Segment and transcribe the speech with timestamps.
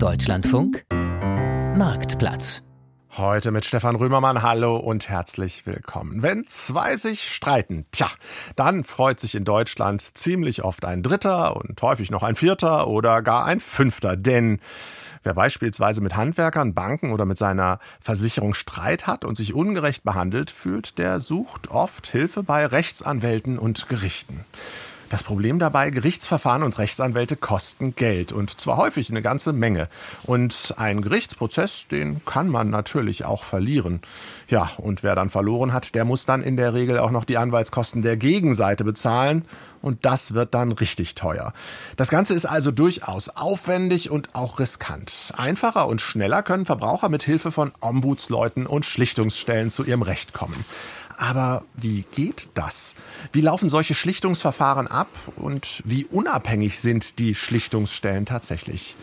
[0.00, 2.62] Deutschlandfunk Marktplatz.
[3.16, 4.42] Heute mit Stefan Römermann.
[4.42, 6.22] Hallo und herzlich willkommen.
[6.22, 8.08] Wenn zwei sich streiten, tja,
[8.56, 13.20] dann freut sich in Deutschland ziemlich oft ein Dritter und häufig noch ein Vierter oder
[13.20, 14.16] gar ein Fünfter.
[14.16, 14.60] Denn
[15.22, 20.50] Wer beispielsweise mit Handwerkern, Banken oder mit seiner Versicherung Streit hat und sich ungerecht behandelt
[20.50, 24.46] fühlt, der sucht oft Hilfe bei Rechtsanwälten und Gerichten.
[25.10, 29.88] Das Problem dabei, Gerichtsverfahren und Rechtsanwälte kosten Geld und zwar häufig eine ganze Menge.
[30.22, 34.02] Und ein Gerichtsprozess, den kann man natürlich auch verlieren.
[34.48, 37.38] Ja, und wer dann verloren hat, der muss dann in der Regel auch noch die
[37.38, 39.44] Anwaltskosten der Gegenseite bezahlen
[39.82, 41.54] und das wird dann richtig teuer.
[41.96, 45.32] Das Ganze ist also durchaus aufwendig und auch riskant.
[45.36, 50.64] Einfacher und schneller können Verbraucher mit Hilfe von Ombudsleuten und Schlichtungsstellen zu ihrem Recht kommen.
[51.20, 52.94] Aber wie geht das?
[53.30, 58.96] Wie laufen solche Schlichtungsverfahren ab und wie unabhängig sind die Schlichtungsstellen tatsächlich?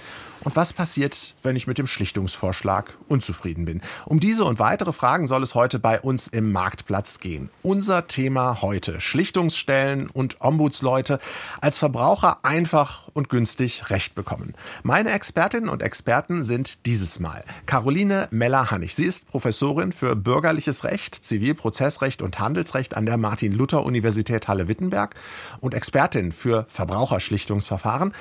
[0.48, 3.82] Und was passiert, wenn ich mit dem Schlichtungsvorschlag unzufrieden bin?
[4.06, 7.50] Um diese und weitere Fragen soll es heute bei uns im Marktplatz gehen.
[7.64, 11.20] Unser Thema heute: Schlichtungsstellen und Ombudsleute
[11.60, 14.54] als Verbraucher einfach und günstig Recht bekommen.
[14.84, 18.96] Meine Expertinnen und Experten sind dieses Mal Caroline Meller-Hannig.
[18.96, 25.14] Sie ist Professorin für Bürgerliches Recht, Zivilprozessrecht und Handelsrecht an der Martin-Luther-Universität Halle-Wittenberg
[25.60, 28.14] und Expertin für Verbraucherschlichtungsverfahren.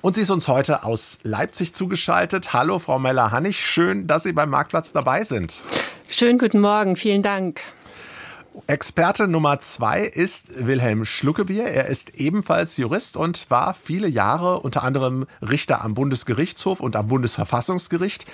[0.00, 2.52] Und sie ist uns heute aus Leipzig zugeschaltet.
[2.52, 3.64] Hallo, Frau Meller-Hannig.
[3.66, 5.62] Schön, dass Sie beim Marktplatz dabei sind.
[6.08, 6.96] Schönen guten Morgen.
[6.96, 7.60] Vielen Dank.
[8.66, 11.64] Experte Nummer zwei ist Wilhelm Schluckebier.
[11.64, 17.08] Er ist ebenfalls Jurist und war viele Jahre unter anderem Richter am Bundesgerichtshof und am
[17.08, 18.26] Bundesverfassungsgericht.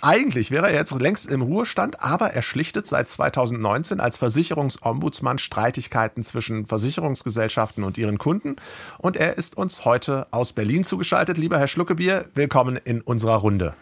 [0.00, 6.24] Eigentlich wäre er jetzt längst im Ruhestand, aber er schlichtet seit 2019 als Versicherungsombudsmann Streitigkeiten
[6.24, 8.56] zwischen Versicherungsgesellschaften und ihren Kunden.
[8.96, 11.36] Und er ist uns heute aus Berlin zugeschaltet.
[11.36, 13.74] Lieber Herr Schluckebier, willkommen in unserer Runde.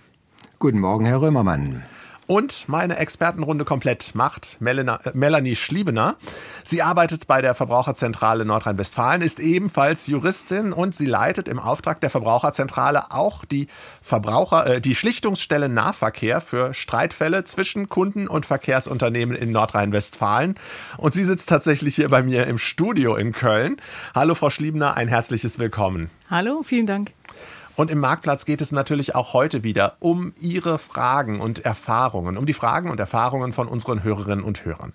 [0.58, 1.84] Guten Morgen, Herr Römermann.
[2.27, 6.17] Und meine Expertenrunde komplett macht Melena, äh, Melanie Schliebener.
[6.64, 12.11] Sie arbeitet bei der Verbraucherzentrale Nordrhein-Westfalen, ist ebenfalls Juristin und sie leitet im Auftrag der
[12.11, 13.68] Verbraucherzentrale auch die
[14.01, 20.55] Verbraucher, äh, die Schlichtungsstelle Nahverkehr für Streitfälle zwischen Kunden und Verkehrsunternehmen in Nordrhein-Westfalen.
[20.96, 23.77] Und sie sitzt tatsächlich hier bei mir im Studio in Köln.
[24.14, 26.11] Hallo Frau Schliebener, ein herzliches Willkommen.
[26.30, 27.13] Hallo, vielen Dank.
[27.77, 32.46] Und im Marktplatz geht es natürlich auch heute wieder um Ihre Fragen und Erfahrungen, um
[32.46, 34.92] die Fragen und Erfahrungen von unseren Hörerinnen und Hörern.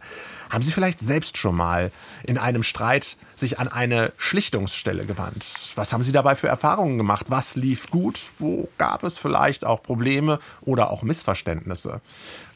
[0.49, 1.91] Haben Sie vielleicht selbst schon mal
[2.23, 5.73] in einem Streit sich an eine Schlichtungsstelle gewandt?
[5.75, 7.25] Was haben Sie dabei für Erfahrungen gemacht?
[7.29, 8.31] Was lief gut?
[8.39, 11.99] Wo gab es vielleicht auch Probleme oder auch Missverständnisse?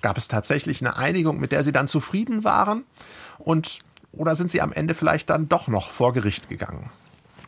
[0.01, 2.83] Gab es tatsächlich eine Einigung, mit der Sie dann zufrieden waren?
[3.39, 3.79] Und
[4.13, 6.89] oder sind Sie am Ende vielleicht dann doch noch vor Gericht gegangen?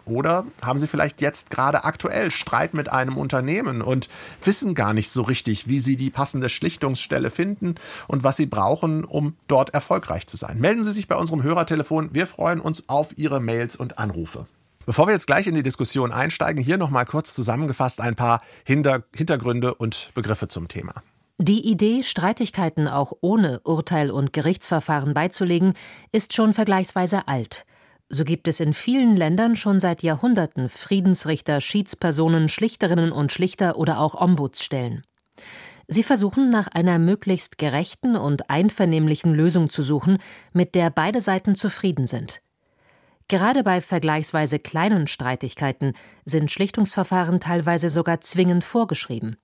[0.06, 4.08] Oder haben Sie vielleicht jetzt gerade aktuell Streit mit einem Unternehmen und
[4.44, 7.76] wissen gar nicht so richtig, wie Sie die passende Schlichtungsstelle finden
[8.08, 10.60] und was Sie brauchen, um dort erfolgreich zu sein?
[10.60, 12.10] Melden Sie sich bei unserem Hörertelefon.
[12.14, 14.46] Wir freuen uns auf Ihre Mails und Anrufe.
[14.86, 19.74] Bevor wir jetzt gleich in die Diskussion einsteigen, hier nochmal kurz zusammengefasst ein paar Hintergründe
[19.74, 20.94] und Begriffe zum Thema.
[21.38, 25.74] Die Idee, Streitigkeiten auch ohne Urteil und Gerichtsverfahren beizulegen,
[26.12, 27.66] ist schon vergleichsweise alt.
[28.10, 34.00] So gibt es in vielen Ländern schon seit Jahrhunderten Friedensrichter, Schiedspersonen, Schlichterinnen und Schlichter oder
[34.00, 35.04] auch Ombudsstellen.
[35.88, 40.20] Sie versuchen nach einer möglichst gerechten und einvernehmlichen Lösung zu suchen,
[40.54, 42.42] mit der beide Seiten zufrieden sind.
[43.28, 45.94] Gerade bei vergleichsweise kleinen Streitigkeiten
[46.26, 49.38] sind Schlichtungsverfahren teilweise sogar zwingend vorgeschrieben.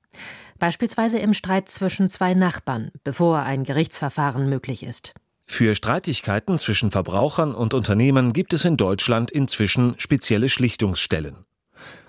[0.60, 5.16] Beispielsweise im Streit zwischen zwei Nachbarn, bevor ein Gerichtsverfahren möglich ist.
[5.52, 11.46] Für Streitigkeiten zwischen Verbrauchern und Unternehmen gibt es in Deutschland inzwischen spezielle Schlichtungsstellen.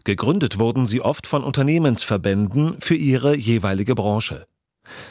[0.05, 4.47] Gegründet wurden sie oft von Unternehmensverbänden für ihre jeweilige Branche.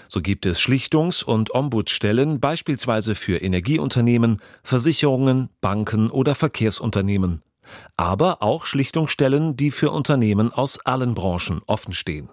[0.07, 7.41] So gibt es Schlichtungs- und Ombudsstellen beispielsweise für Energieunternehmen, Versicherungen, Banken oder Verkehrsunternehmen,
[7.97, 12.29] aber auch Schlichtungsstellen, die für Unternehmen aus allen Branchen offenstehen.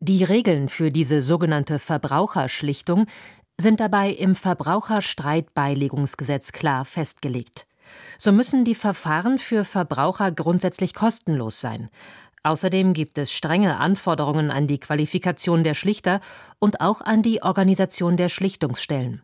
[0.00, 3.06] Die Regeln für diese sogenannte Verbraucherschlichtung
[3.60, 7.66] sind dabei im Verbraucherstreitbeilegungsgesetz klar festgelegt.
[8.18, 11.88] So müssen die Verfahren für Verbraucher grundsätzlich kostenlos sein.
[12.44, 16.20] Außerdem gibt es strenge Anforderungen an die Qualifikation der Schlichter
[16.58, 19.22] und auch an die Organisation der Schlichtungsstellen.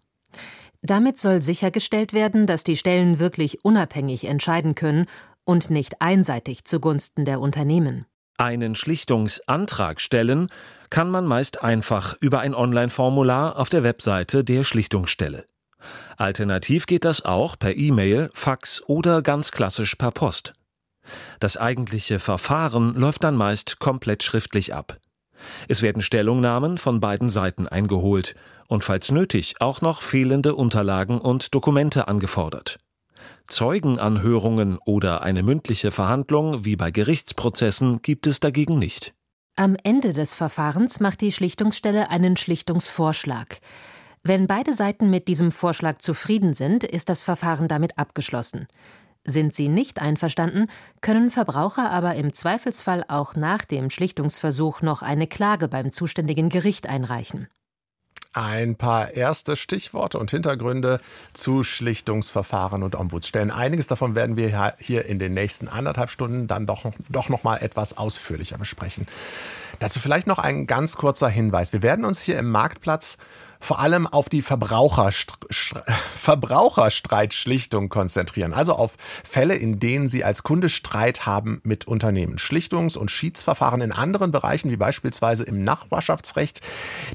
[0.82, 5.06] Damit soll sichergestellt werden, dass die Stellen wirklich unabhängig entscheiden können
[5.44, 8.06] und nicht einseitig zugunsten der Unternehmen.
[8.36, 10.48] Einen Schlichtungsantrag stellen
[10.90, 15.46] kann man meist einfach über ein Online-Formular auf der Webseite der Schlichtungsstelle.
[16.16, 20.54] Alternativ geht das auch per E-Mail, Fax oder ganz klassisch per Post.
[21.38, 24.98] Das eigentliche Verfahren läuft dann meist komplett schriftlich ab.
[25.68, 28.34] Es werden Stellungnahmen von beiden Seiten eingeholt
[28.66, 32.78] und falls nötig auch noch fehlende Unterlagen und Dokumente angefordert.
[33.46, 39.14] Zeugenanhörungen oder eine mündliche Verhandlung wie bei Gerichtsprozessen gibt es dagegen nicht.
[39.56, 43.58] Am Ende des Verfahrens macht die Schlichtungsstelle einen Schlichtungsvorschlag.
[44.22, 48.66] Wenn beide Seiten mit diesem Vorschlag zufrieden sind, ist das Verfahren damit abgeschlossen.
[49.26, 50.66] Sind sie nicht einverstanden,
[51.00, 56.88] können Verbraucher aber im Zweifelsfall auch nach dem Schlichtungsversuch noch eine Klage beim zuständigen Gericht
[56.88, 57.48] einreichen.
[58.34, 61.00] Ein paar erste Stichworte und Hintergründe
[61.34, 63.52] zu Schlichtungsverfahren und Ombudsstellen.
[63.52, 67.58] Einiges davon werden wir hier in den nächsten anderthalb Stunden dann doch, doch noch mal
[67.58, 69.06] etwas ausführlicher besprechen.
[69.78, 71.72] Dazu vielleicht noch ein ganz kurzer Hinweis.
[71.72, 73.18] Wir werden uns hier im Marktplatz
[73.64, 74.42] vor allem auf die
[76.20, 78.52] Verbraucherstreitschlichtung konzentrieren.
[78.52, 78.96] Also auf
[79.28, 82.36] Fälle, in denen Sie als Kunde Streit haben mit Unternehmen.
[82.38, 86.60] Schlichtungs- und Schiedsverfahren in anderen Bereichen, wie beispielsweise im Nachbarschaftsrecht,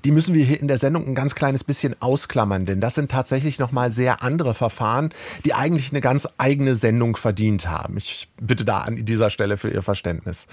[0.03, 3.11] die müssen wir hier in der Sendung ein ganz kleines bisschen ausklammern, denn das sind
[3.11, 5.13] tatsächlich nochmal sehr andere Verfahren,
[5.45, 7.97] die eigentlich eine ganz eigene Sendung verdient haben.
[7.97, 10.47] Ich bitte da an dieser Stelle für Ihr Verständnis.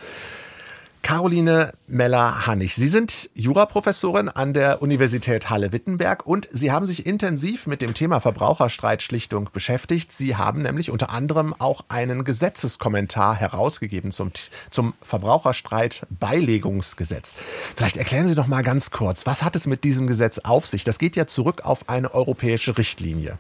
[1.03, 2.75] Caroline Meller-Hannig.
[2.75, 8.21] Sie sind Juraprofessorin an der Universität Halle-Wittenberg und Sie haben sich intensiv mit dem Thema
[8.21, 10.13] Verbraucherstreitschlichtung beschäftigt.
[10.13, 14.33] Sie haben nämlich unter anderem auch einen Gesetzeskommentar herausgegeben zum,
[14.71, 17.37] zum Verbraucherstreitbeilegungsgesetz.
[17.77, 20.85] Vielleicht erklären Sie doch mal ganz kurz, was hat es mit diesem Gesetz auf sich?
[20.85, 23.39] Das geht ja zurück auf eine europäische Richtlinie.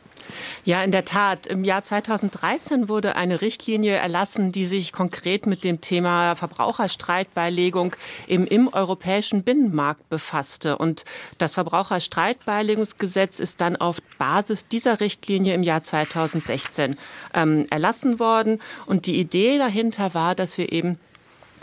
[0.64, 1.46] Ja, in der Tat.
[1.46, 7.94] Im Jahr 2013 wurde eine Richtlinie erlassen, die sich konkret mit dem Thema Verbraucherstreitbeilegung
[8.26, 10.78] im, im europäischen Binnenmarkt befasste.
[10.78, 11.04] Und
[11.38, 16.96] das Verbraucherstreitbeilegungsgesetz ist dann auf Basis dieser Richtlinie im Jahr 2016
[17.34, 18.60] ähm, erlassen worden.
[18.86, 20.98] Und die Idee dahinter war, dass wir eben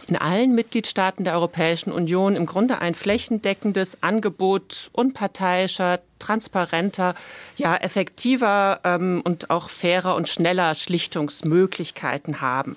[0.07, 7.15] in allen Mitgliedstaaten der Europäischen Union im Grunde ein flächendeckendes Angebot unparteiischer, transparenter,
[7.57, 12.75] ja effektiver ähm, und auch fairer und schneller Schlichtungsmöglichkeiten haben.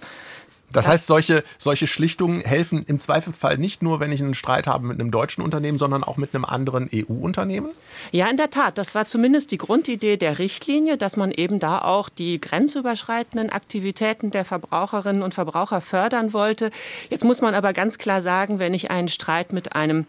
[0.77, 4.67] Das, das heißt, solche, solche Schlichtungen helfen im Zweifelsfall nicht nur, wenn ich einen Streit
[4.67, 7.71] habe mit einem deutschen Unternehmen, sondern auch mit einem anderen EU-Unternehmen?
[8.13, 8.77] Ja, in der Tat.
[8.77, 14.31] Das war zumindest die Grundidee der Richtlinie, dass man eben da auch die grenzüberschreitenden Aktivitäten
[14.31, 16.71] der Verbraucherinnen und Verbraucher fördern wollte.
[17.09, 20.05] Jetzt muss man aber ganz klar sagen, wenn ich einen Streit mit einem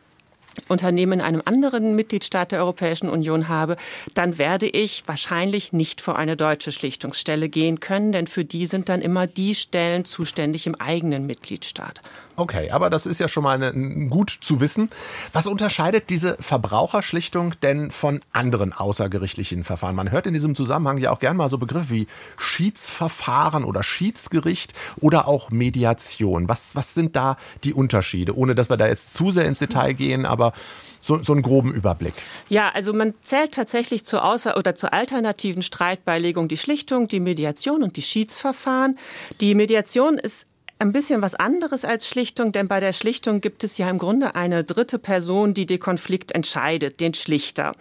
[0.67, 3.77] Unternehmen in einem anderen Mitgliedstaat der Europäischen Union habe,
[4.13, 8.89] dann werde ich wahrscheinlich nicht vor eine deutsche Schlichtungsstelle gehen können, denn für die sind
[8.89, 12.01] dann immer die Stellen zuständig im eigenen Mitgliedstaat.
[12.39, 14.91] Okay, aber das ist ja schon mal eine, gut zu wissen.
[15.33, 19.95] Was unterscheidet diese Verbraucherschlichtung denn von anderen außergerichtlichen Verfahren?
[19.95, 22.07] Man hört in diesem Zusammenhang ja auch gern mal so Begriffe wie
[22.39, 26.47] Schiedsverfahren oder Schiedsgericht oder auch Mediation.
[26.47, 28.37] Was, was sind da die Unterschiede?
[28.37, 30.53] Ohne dass wir da jetzt zu sehr ins Detail gehen, aber
[31.01, 32.13] so, so einen groben Überblick.
[32.49, 37.81] Ja, also man zählt tatsächlich zur außer oder zur alternativen Streitbeilegung die Schlichtung, die Mediation
[37.81, 38.99] und die Schiedsverfahren.
[39.41, 40.45] Die Mediation ist
[40.79, 44.35] ein bisschen was anderes als Schlichtung, denn bei der Schlichtung gibt es ja im Grunde
[44.35, 47.75] eine dritte Person, die den Konflikt entscheidet, den Schlichter.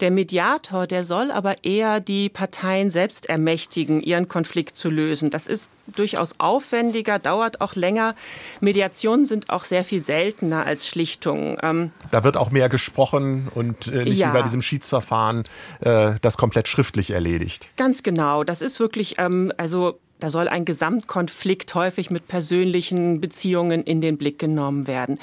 [0.00, 5.30] Der Mediator, der soll aber eher die Parteien selbst ermächtigen, ihren Konflikt zu lösen.
[5.30, 8.14] Das ist durchaus aufwendiger, dauert auch länger.
[8.60, 11.58] Mediationen sind auch sehr viel seltener als Schlichtungen.
[11.62, 14.30] Ähm da wird auch mehr gesprochen und äh, nicht ja.
[14.30, 15.44] wie bei diesem Schiedsverfahren
[15.80, 17.68] äh, das komplett schriftlich erledigt.
[17.76, 18.44] Ganz genau.
[18.44, 24.18] Das ist wirklich, ähm, also da soll ein Gesamtkonflikt häufig mit persönlichen Beziehungen in den
[24.18, 25.18] Blick genommen werden.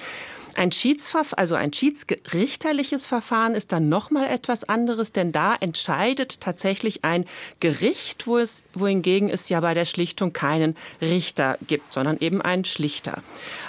[0.56, 6.40] Ein Schiedsverfahren, also ein schiedsrichterliches Verfahren ist dann noch mal etwas anderes, denn da entscheidet
[6.40, 7.26] tatsächlich ein
[7.60, 12.64] Gericht, wo es, wohingegen es ja bei der Schlichtung keinen Richter gibt, sondern eben einen
[12.64, 13.22] Schlichter.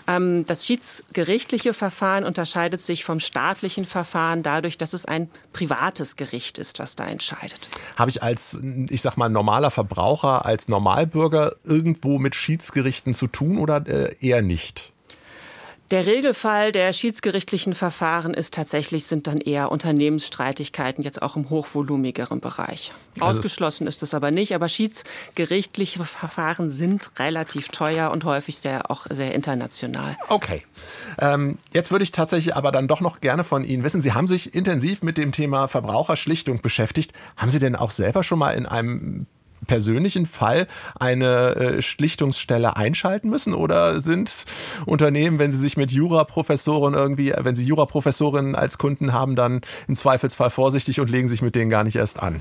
[0.07, 6.57] Ähm, das schiedsgerichtliche Verfahren unterscheidet sich vom staatlichen Verfahren dadurch, dass es ein privates Gericht
[6.57, 7.69] ist, was da entscheidet.
[7.97, 13.59] Habe ich als, ich sag mal, normaler Verbraucher, als Normalbürger irgendwo mit Schiedsgerichten zu tun
[13.59, 14.93] oder äh, eher nicht?
[15.93, 22.41] Der Regelfall der schiedsgerichtlichen Verfahren ist tatsächlich, sind dann eher Unternehmensstreitigkeiten, jetzt auch im hochvolumigeren
[22.41, 22.93] Bereich.
[23.21, 28.91] Also Ausgeschlossen ist es aber nicht, aber schiedsgerichtliche Verfahren sind relativ teuer und häufig sehr,
[28.91, 30.17] auch sehr international.
[30.29, 30.65] Okay.
[31.21, 34.27] Ähm, jetzt würde ich tatsächlich aber dann doch noch gerne von Ihnen wissen, Sie haben
[34.27, 37.13] sich intensiv mit dem Thema Verbraucherschlichtung beschäftigt.
[37.37, 39.27] Haben Sie denn auch selber schon mal in einem
[39.67, 40.67] persönlichen Fall
[40.99, 44.45] eine äh, Schlichtungsstelle einschalten müssen oder sind
[44.87, 49.95] Unternehmen, wenn sie sich mit Juraprofessoren irgendwie, wenn sie Juraprofessorinnen als Kunden haben, dann im
[49.95, 52.41] Zweifelsfall vorsichtig und legen sich mit denen gar nicht erst an?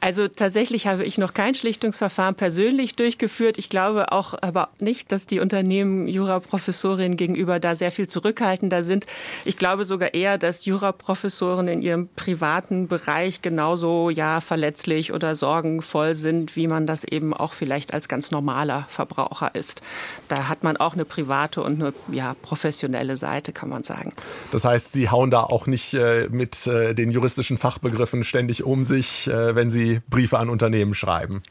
[0.00, 3.58] Also tatsächlich habe ich noch kein Schlichtungsverfahren persönlich durchgeführt.
[3.58, 9.06] Ich glaube auch aber nicht, dass die Unternehmen Juraprofessorinnen gegenüber da sehr viel zurückhaltender sind.
[9.44, 16.14] Ich glaube sogar eher, dass Juraprofessoren in ihrem privaten Bereich genauso ja verletzlich oder sorgenvoll
[16.14, 19.82] sind, wie man das eben auch vielleicht als ganz normaler Verbraucher ist.
[20.28, 24.12] Da hat man auch eine private und eine ja, professionelle Seite, kann man sagen.
[24.52, 28.84] Das heißt, Sie hauen da auch nicht äh, mit äh, den juristischen Fachbegriffen ständig um
[28.84, 31.42] sich, äh, wenn Sie Briefe an Unternehmen schreiben?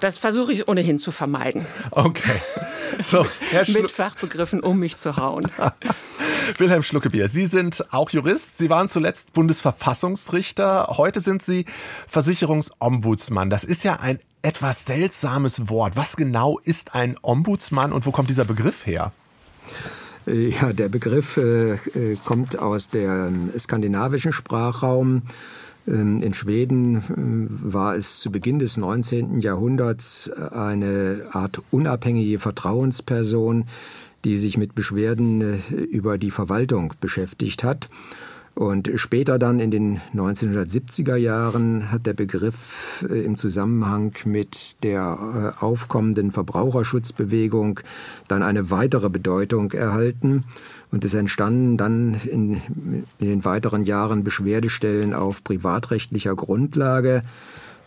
[0.00, 1.66] Das versuche ich ohnehin zu vermeiden.
[1.90, 2.40] Okay.
[3.02, 3.26] So,
[3.68, 5.50] Mit Fachbegriffen um mich zu hauen.
[6.58, 8.58] Wilhelm Schluckebier, Sie sind auch Jurist.
[8.58, 10.94] Sie waren zuletzt Bundesverfassungsrichter.
[10.96, 11.64] Heute sind Sie
[12.06, 13.50] Versicherungsombudsmann.
[13.50, 15.96] Das ist ja ein etwas seltsames Wort.
[15.96, 19.12] Was genau ist ein Ombudsmann und wo kommt dieser Begriff her?
[20.26, 25.22] Äh, ja, der Begriff äh, äh, kommt aus dem skandinavischen Sprachraum.
[25.86, 29.38] Ähm, in Schweden äh, war es zu Beginn des 19.
[29.40, 33.64] Jahrhunderts eine Art unabhängige Vertrauensperson,
[34.24, 37.88] die sich mit Beschwerden äh, über die Verwaltung beschäftigt hat.
[38.54, 45.54] Und später dann in den 1970er Jahren hat der Begriff äh, im Zusammenhang mit der
[45.60, 47.80] aufkommenden Verbraucherschutzbewegung
[48.28, 50.44] dann eine weitere Bedeutung erhalten.
[50.96, 52.54] Und es entstanden dann in,
[53.18, 57.22] in den weiteren Jahren Beschwerdestellen auf privatrechtlicher Grundlage.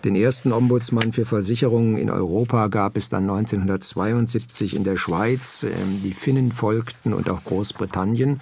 [0.04, 5.64] Den ersten Ombudsmann für Versicherungen in Europa gab es dann 1972 in der Schweiz.
[5.64, 8.42] Ähm, die Finnen folgten und auch Großbritannien.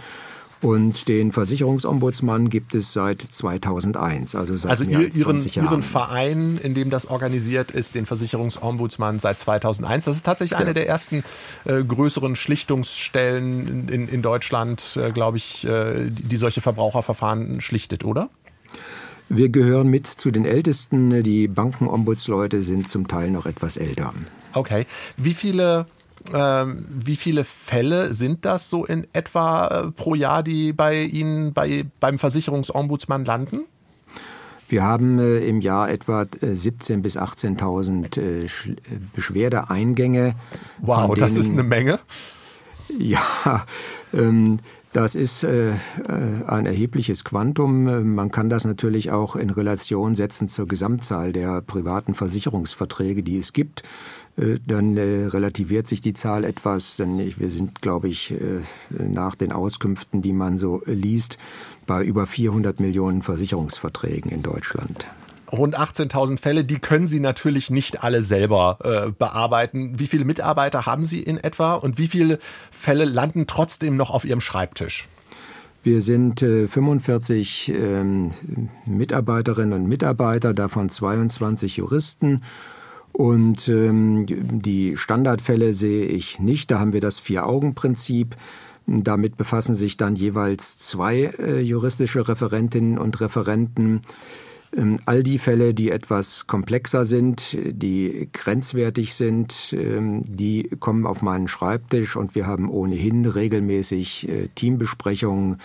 [0.62, 5.76] Und den Versicherungsombudsmann gibt es seit 2001, also seit also mehr als 20 Ihren, Jahren.
[5.76, 10.06] Ihren Verein, in dem das organisiert ist, den Versicherungsombudsmann seit 2001.
[10.06, 11.24] Das ist tatsächlich eine der ersten
[11.66, 18.04] äh, größeren Schlichtungsstellen in, in Deutschland, äh, glaube ich, äh, die, die solche Verbraucherverfahren schlichtet,
[18.04, 18.30] oder?
[19.30, 21.22] Wir gehören mit zu den Ältesten.
[21.22, 24.14] Die Bankenombudsleute sind zum Teil noch etwas älter.
[24.54, 24.86] Okay.
[25.18, 25.86] Wie viele
[26.34, 31.54] ähm, wie viele Fälle sind das so in etwa äh, pro Jahr, die bei Ihnen
[31.54, 33.62] bei, beim Versicherungsombudsmann landen?
[34.70, 38.48] Wir haben äh, im Jahr etwa 17.000 äh, bis 18.000 äh, äh,
[39.16, 40.36] Beschwerdeeingänge.
[40.80, 42.00] Wow, denen, das ist eine Menge.
[42.98, 43.66] Ja,
[44.14, 44.60] ähm,
[44.94, 45.74] das ist äh,
[46.48, 48.16] ein erhebliches Quantum.
[48.16, 53.52] Man kann das natürlich auch in Relation setzen zur Gesamtzahl der privaten Versicherungsverträge, die es
[53.52, 53.84] gibt.
[54.38, 59.36] Äh, dann äh, relativiert sich die Zahl etwas, denn wir sind, glaube ich, äh, nach
[59.36, 61.38] den Auskünften, die man so liest,
[61.86, 65.08] bei über 400 Millionen Versicherungsverträgen in Deutschland.
[65.52, 69.98] Rund 18.000 Fälle, die können Sie natürlich nicht alle selber äh, bearbeiten.
[69.98, 72.40] Wie viele Mitarbeiter haben Sie in etwa und wie viele
[72.70, 75.08] Fälle landen trotzdem noch auf Ihrem Schreibtisch?
[75.84, 78.32] Wir sind äh, 45 ähm,
[78.86, 82.42] Mitarbeiterinnen und Mitarbeiter, davon 22 Juristen
[83.18, 86.70] und ähm, die Standardfälle sehe ich nicht.
[86.70, 88.36] Da haben wir das Vier-Augen-Prinzip.
[88.86, 94.02] Damit befassen sich dann jeweils zwei äh, juristische Referentinnen und Referenten.
[94.76, 101.24] Ähm, all die Fälle, die etwas komplexer sind, die grenzwertig sind, ähm, die kommen auf
[101.24, 105.58] meinen Schreibtisch und wir haben ohnehin regelmäßig äh, Teambesprechungen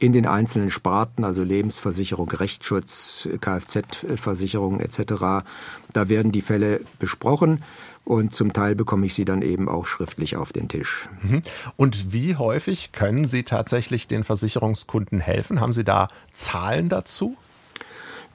[0.00, 5.44] in den einzelnen Sparten, also Lebensversicherung, Rechtsschutz, Kfz-Versicherung etc.
[5.92, 7.62] Da werden die Fälle besprochen
[8.04, 11.08] und zum Teil bekomme ich sie dann eben auch schriftlich auf den Tisch.
[11.22, 11.42] Mhm.
[11.76, 15.60] Und wie häufig können Sie tatsächlich den Versicherungskunden helfen?
[15.60, 17.36] Haben Sie da Zahlen dazu?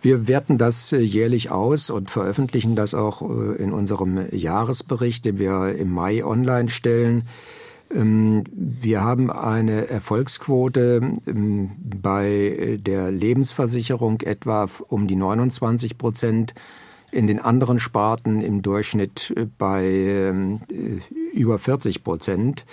[0.02, 5.40] Wir werten das äh, jährlich aus und veröffentlichen das auch äh, in unserem Jahresbericht, den
[5.40, 7.28] wir im Mai online stellen.
[7.94, 16.54] Ähm, wir haben eine Erfolgsquote ähm, bei der Lebensversicherung etwa um die 29 Prozent,
[17.12, 22.66] in den anderen Sparten im Durchschnitt äh, bei ähm, äh, über 40 Prozent.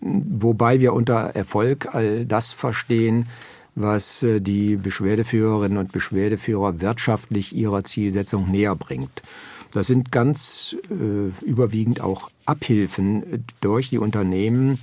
[0.00, 3.26] Wobei wir unter Erfolg all das verstehen,
[3.74, 9.22] was äh, die Beschwerdeführerinnen und Beschwerdeführer wirtschaftlich ihrer Zielsetzung näher bringt.
[9.72, 14.78] Das sind ganz äh, überwiegend auch Abhilfen durch die Unternehmen,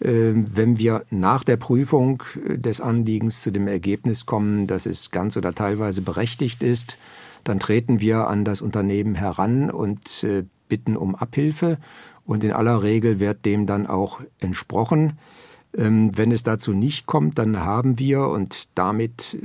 [0.00, 5.36] äh, wenn wir nach der Prüfung des Anliegens zu dem Ergebnis kommen, dass es ganz
[5.36, 6.96] oder teilweise berechtigt ist,
[7.44, 11.78] dann treten wir an das Unternehmen heran und äh, bitten um Abhilfe.
[12.24, 15.18] Und in aller Regel wird dem dann auch entsprochen.
[15.76, 19.36] Ähm, wenn es dazu nicht kommt, dann haben wir und damit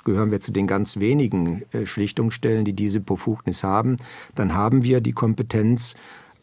[0.00, 3.96] äh, gehören wir zu den ganz wenigen äh, Schlichtungsstellen, die diese Befugnis haben,
[4.34, 5.96] dann haben wir die Kompetenz,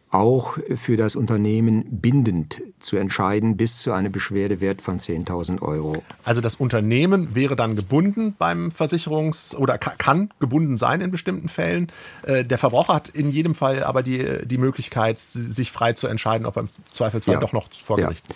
[0.09, 6.01] auch für das Unternehmen bindend zu entscheiden, bis zu einem Beschwerdewert von 10.000 Euro.
[6.23, 11.91] Also das Unternehmen wäre dann gebunden beim Versicherungs- oder kann gebunden sein in bestimmten Fällen.
[12.23, 16.45] Äh, der Verbraucher hat in jedem Fall aber die, die Möglichkeit, sich frei zu entscheiden,
[16.45, 17.39] ob er im Zweifelsfall ja.
[17.41, 18.29] doch noch vor Gericht.
[18.29, 18.35] Ja.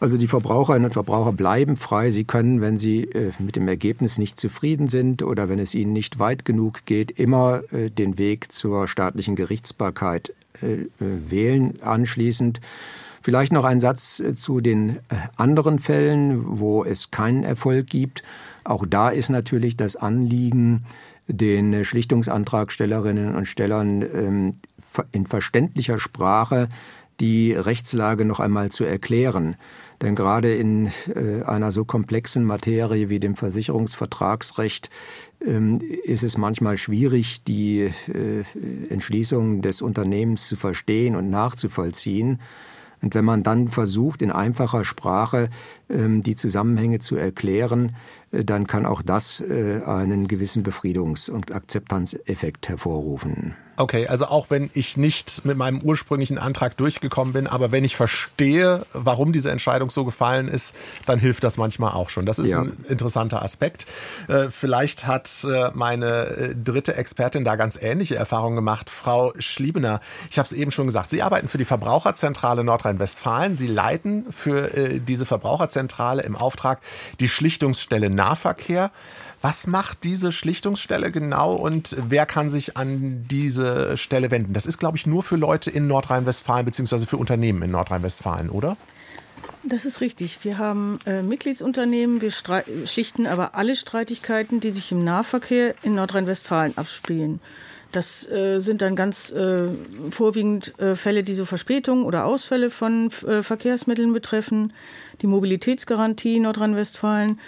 [0.00, 2.10] Also die Verbraucherinnen und Verbraucher bleiben frei.
[2.10, 5.92] Sie können, wenn sie äh, mit dem Ergebnis nicht zufrieden sind oder wenn es ihnen
[5.92, 12.60] nicht weit genug geht, immer äh, den Weg zur staatlichen Gerichtsbarkeit äh, wählen anschließend.
[13.20, 15.00] Vielleicht noch ein Satz zu den
[15.36, 18.22] anderen Fällen, wo es keinen Erfolg gibt.
[18.62, 20.84] Auch da ist natürlich das Anliegen,
[21.26, 24.54] den Schlichtungsantragstellerinnen und Stellern ähm,
[25.10, 26.68] in verständlicher Sprache
[27.20, 29.56] die Rechtslage noch einmal zu erklären.
[30.00, 34.90] Denn gerade in äh, einer so komplexen Materie wie dem Versicherungsvertragsrecht
[35.44, 38.44] ähm, ist es manchmal schwierig, die äh,
[38.90, 42.40] Entschließungen des Unternehmens zu verstehen und nachzuvollziehen.
[43.00, 45.50] Und wenn man dann versucht, in einfacher Sprache
[45.88, 47.96] ähm, die Zusammenhänge zu erklären,
[48.30, 53.54] äh, dann kann auch das einen gewissen Befriedungs- und Akzeptanzeffekt hervorrufen.
[53.78, 57.96] Okay, also auch wenn ich nicht mit meinem ursprünglichen Antrag durchgekommen bin, aber wenn ich
[57.96, 60.74] verstehe, warum diese Entscheidung so gefallen ist,
[61.06, 62.26] dann hilft das manchmal auch schon.
[62.26, 62.60] Das ist ja.
[62.60, 63.86] ein interessanter Aspekt.
[64.28, 65.28] Äh, vielleicht hat
[65.74, 68.90] meine dritte Expertin da ganz ähnliche Erfahrungen gemacht.
[68.90, 73.56] Frau Schliebener, ich habe es eben schon gesagt, Sie arbeiten für die Verbraucherzentrale Nordrhein-Westfalen.
[73.56, 74.68] Sie leiten für
[75.00, 76.80] diese Verbraucherzentrale Zentrale im Auftrag
[77.20, 78.90] die Schlichtungsstelle Nahverkehr.
[79.40, 84.52] Was macht diese Schlichtungsstelle genau und wer kann sich an diese Stelle wenden?
[84.52, 87.06] Das ist, glaube ich, nur für Leute in Nordrhein-Westfalen bzw.
[87.06, 88.76] für Unternehmen in Nordrhein-Westfalen, oder?
[89.62, 90.38] Das ist richtig.
[90.42, 96.76] Wir haben äh, Mitgliedsunternehmen, wir schlichten aber alle Streitigkeiten, die sich im Nahverkehr in Nordrhein-Westfalen
[96.76, 97.40] abspielen.
[97.92, 99.68] Das äh, sind dann ganz äh,
[100.10, 104.72] vorwiegend äh, Fälle, die so Verspätungen oder Ausfälle von äh, Verkehrsmitteln betreffen,
[105.22, 107.38] die Mobilitätsgarantie Nordrhein-Westfalen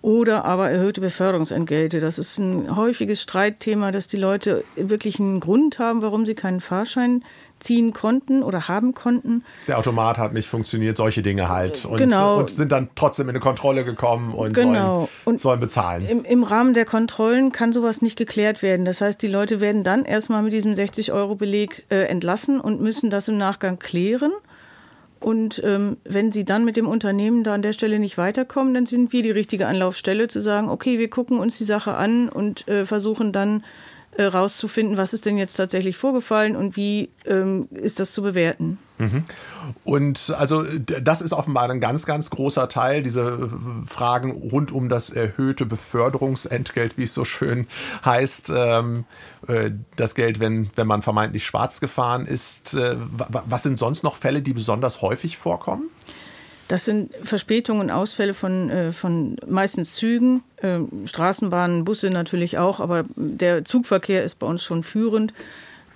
[0.00, 2.00] oder aber erhöhte Beförderungsentgelte.
[2.00, 6.60] Das ist ein häufiges Streitthema, dass die Leute wirklich einen Grund haben, warum sie keinen
[6.60, 7.24] Fahrschein
[7.58, 9.44] ziehen konnten oder haben konnten.
[9.66, 11.84] Der Automat hat nicht funktioniert, solche Dinge halt.
[11.84, 12.38] Und, genau.
[12.38, 14.96] und sind dann trotzdem in eine Kontrolle gekommen und, genau.
[14.96, 16.06] sollen, und sollen bezahlen.
[16.06, 18.84] Im, Im Rahmen der Kontrollen kann sowas nicht geklärt werden.
[18.84, 23.28] Das heißt, die Leute werden dann erstmal mit diesem 60-Euro-Beleg äh, entlassen und müssen das
[23.28, 24.32] im Nachgang klären.
[25.20, 28.86] Und ähm, wenn sie dann mit dem Unternehmen da an der Stelle nicht weiterkommen, dann
[28.86, 32.68] sind wir die richtige Anlaufstelle zu sagen, okay, wir gucken uns die Sache an und
[32.68, 33.64] äh, versuchen dann
[34.16, 38.78] äh, rauszufinden, was ist denn jetzt tatsächlich vorgefallen und wie ähm, ist das zu bewerten.
[39.84, 43.50] Und also das ist offenbar ein ganz, ganz großer Teil, diese
[43.86, 47.66] Fragen rund um das erhöhte Beförderungsentgelt, wie es so schön
[48.04, 49.04] heißt, ähm,
[49.46, 52.74] äh, das Geld, wenn, wenn man vermeintlich schwarz gefahren ist.
[52.74, 55.90] Äh, was sind sonst noch Fälle, die besonders häufig vorkommen?
[56.68, 62.80] Das sind Verspätungen und Ausfälle von, äh, von meistens Zügen, äh, Straßenbahnen, Busse natürlich auch,
[62.80, 65.32] aber der Zugverkehr ist bei uns schon führend.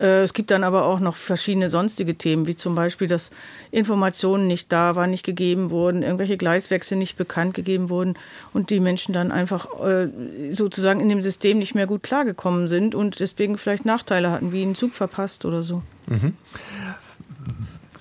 [0.03, 3.31] Äh, es gibt dann aber auch noch verschiedene sonstige Themen, wie zum Beispiel, dass
[3.71, 8.15] Informationen nicht da waren, nicht gegeben wurden, irgendwelche Gleiswechsel nicht bekannt gegeben wurden
[8.53, 10.09] und die Menschen dann einfach äh,
[10.51, 14.63] sozusagen in dem System nicht mehr gut klargekommen sind und deswegen vielleicht Nachteile hatten, wie
[14.63, 15.83] einen Zug verpasst oder so.
[16.09, 16.37] Mhm.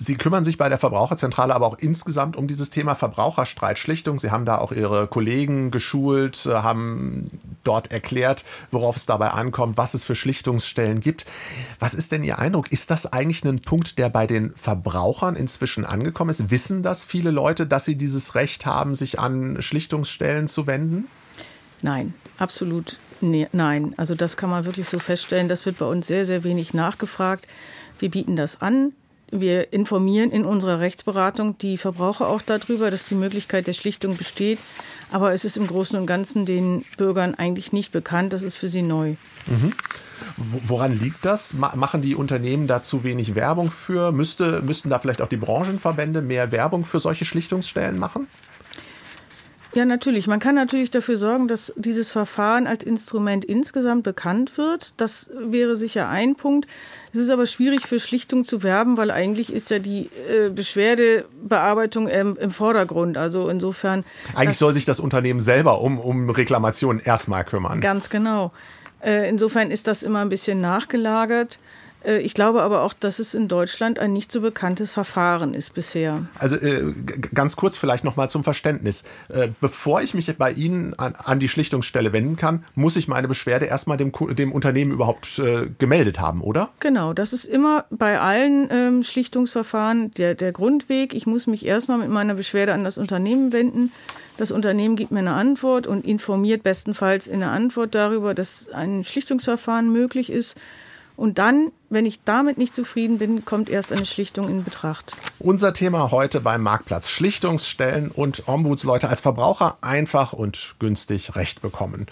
[0.04, 4.18] Sie kümmern sich bei der Verbraucherzentrale aber auch insgesamt um dieses Thema Verbraucherstreitschlichtung.
[4.18, 7.30] Sie haben da auch Ihre Kollegen geschult, äh, haben
[7.62, 11.24] dort erklärt, worauf es dabei ankommt, was es für Schlichtungsstellen gibt.
[11.78, 12.72] Was ist denn Ihr Eindruck?
[12.72, 16.50] Ist das eigentlich ein Punkt, der bei den Verbrauchern inzwischen angekommen ist?
[16.50, 21.06] Wissen das viele Leute, dass sie dieses Recht haben, sich an Schlichtungsstellen zu wenden?
[21.80, 23.94] Nein, absolut nee, nein.
[23.96, 25.48] Also das kann man wirklich so feststellen.
[25.48, 27.46] Das wird bei uns sehr, sehr wenig nachgefragt.
[28.00, 28.92] Wir bieten das an.
[29.34, 34.58] Wir informieren in unserer Rechtsberatung die Verbraucher auch darüber, dass die Möglichkeit der Schlichtung besteht.
[35.10, 38.34] Aber es ist im Großen und Ganzen den Bürgern eigentlich nicht bekannt.
[38.34, 39.14] Das ist für sie neu.
[39.46, 39.72] Mhm.
[40.36, 41.54] Woran liegt das?
[41.54, 44.12] Machen die Unternehmen da zu wenig Werbung für?
[44.12, 48.26] Müsste, müssten da vielleicht auch die Branchenverbände mehr Werbung für solche Schlichtungsstellen machen?
[49.74, 50.26] Ja, natürlich.
[50.26, 54.92] Man kann natürlich dafür sorgen, dass dieses Verfahren als Instrument insgesamt bekannt wird.
[54.98, 56.68] Das wäre sicher ein Punkt.
[57.12, 62.08] Es ist aber schwierig für Schlichtung zu werben, weil eigentlich ist ja die äh, Beschwerdebearbeitung
[62.08, 63.16] ähm, im Vordergrund.
[63.16, 64.04] Also insofern.
[64.34, 67.80] Eigentlich soll sich das Unternehmen selber um, um Reklamationen erstmal kümmern.
[67.80, 68.52] Ganz genau.
[69.00, 71.58] Äh, insofern ist das immer ein bisschen nachgelagert.
[72.04, 75.74] Äh, ich glaube aber auch, dass es in Deutschland ein nicht so bekanntes Verfahren ist
[75.74, 76.26] bisher.
[76.38, 76.92] Also äh,
[77.34, 79.04] ganz kurz vielleicht noch mal zum Verständnis.
[79.28, 83.28] Äh, bevor ich mich bei Ihnen an, an, die Schlichtungsstelle wenden kann, muss ich meine
[83.28, 86.70] Beschwerde erstmal dem, dem Unternehmen überhaupt äh, gemeldet haben, oder?
[86.80, 91.14] Genau, das ist immer bei allen ähm, Schlichtungsverfahren der, der Grundweg.
[91.14, 93.92] Ich muss mich erstmal mit meiner Beschwerde an das Unternehmen wenden.
[94.38, 99.04] Das Unternehmen gibt mir eine Antwort und informiert bestenfalls in der Antwort darüber, dass ein
[99.04, 100.56] Schlichtungsverfahren möglich ist.
[101.16, 105.16] Und dann, wenn ich damit nicht zufrieden bin, kommt erst eine Schlichtung in Betracht.
[105.38, 107.10] Unser Thema heute beim Marktplatz.
[107.10, 112.06] Schlichtungsstellen und Ombudsleute als Verbraucher einfach und günstig Recht bekommen.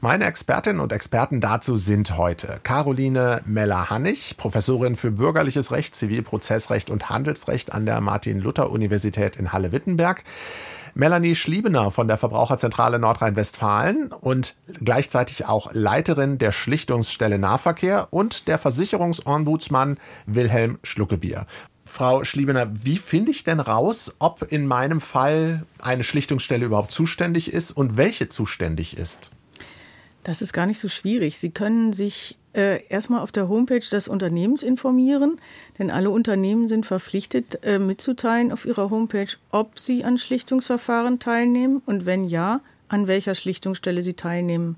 [0.00, 7.10] Meine Expertinnen und Experten dazu sind heute Caroline Meller-Hannig, Professorin für Bürgerliches Recht, Zivilprozessrecht und
[7.10, 10.24] Handelsrecht an der Martin-Luther-Universität in Halle-Wittenberg.
[10.96, 18.56] Melanie Schliebener von der Verbraucherzentrale Nordrhein-Westfalen und gleichzeitig auch Leiterin der Schlichtungsstelle Nahverkehr und der
[18.56, 21.46] Versicherungsombudsmann Wilhelm Schluckebier.
[21.84, 27.52] Frau Schliebener, wie finde ich denn raus, ob in meinem Fall eine Schlichtungsstelle überhaupt zuständig
[27.52, 29.32] ist und welche zuständig ist?
[30.24, 31.36] Das ist gar nicht so schwierig.
[31.36, 35.38] Sie können sich äh, erstmal auf der Homepage des Unternehmens informieren,
[35.78, 41.82] denn alle Unternehmen sind verpflichtet äh, mitzuteilen auf ihrer Homepage, ob sie an Schlichtungsverfahren teilnehmen
[41.84, 44.76] und wenn ja, an welcher Schlichtungsstelle sie teilnehmen.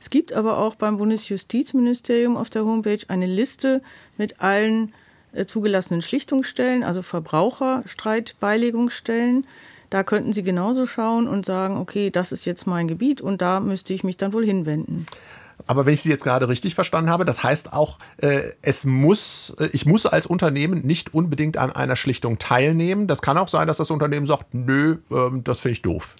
[0.00, 3.82] Es gibt aber auch beim Bundesjustizministerium auf der Homepage eine Liste
[4.18, 4.92] mit allen
[5.32, 9.46] äh, zugelassenen Schlichtungsstellen, also Verbraucherstreitbeilegungsstellen.
[9.90, 13.60] Da könnten Sie genauso schauen und sagen, okay, das ist jetzt mein Gebiet und da
[13.60, 15.06] müsste ich mich dann wohl hinwenden.
[15.66, 19.54] Aber wenn ich Sie jetzt gerade richtig verstanden habe, das heißt auch, äh, es muss,
[19.58, 23.06] äh, ich muss als Unternehmen nicht unbedingt an einer Schlichtung teilnehmen.
[23.06, 26.16] Das kann auch sein, dass das Unternehmen sagt, nö, ähm, das finde ich doof.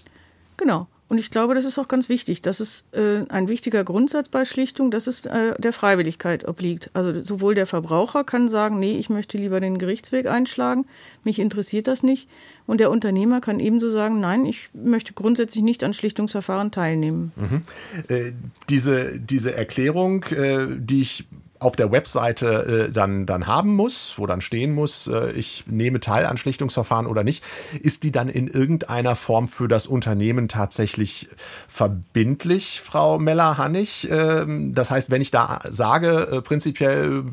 [0.57, 0.87] Genau.
[1.13, 2.41] Und ich glaube, das ist auch ganz wichtig.
[2.41, 6.89] Das ist äh, ein wichtiger Grundsatz bei Schlichtung, dass es äh, der Freiwilligkeit obliegt.
[6.95, 10.87] Also sowohl der Verbraucher kann sagen, nee, ich möchte lieber den Gerichtsweg einschlagen,
[11.23, 12.31] mich interessiert das nicht.
[12.67, 17.33] Und der Unternehmer kann ebenso sagen, nein, ich möchte grundsätzlich nicht an Schlichtungsverfahren teilnehmen.
[17.37, 17.61] Mhm.
[18.09, 18.33] Äh,
[18.71, 21.27] diese, diese Erklärung, äh, die ich
[21.63, 26.01] auf der Webseite äh, dann, dann haben muss, wo dann stehen muss, äh, ich nehme
[26.01, 27.45] teil an Schlichtungsverfahren oder nicht,
[27.81, 31.29] ist die dann in irgendeiner Form für das Unternehmen tatsächlich
[31.69, 34.09] verbindlich, Frau Meller-Hannig?
[34.11, 37.25] Ähm, das heißt, wenn ich da sage, äh, prinzipiell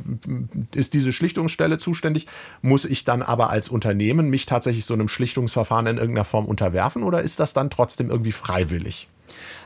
[0.74, 2.28] ist diese Schlichtungsstelle zuständig,
[2.62, 7.04] muss ich dann aber als Unternehmen mich tatsächlich so einem Schlichtungsverfahren in irgendeiner Form unterwerfen
[7.04, 9.08] oder ist das dann trotzdem irgendwie freiwillig?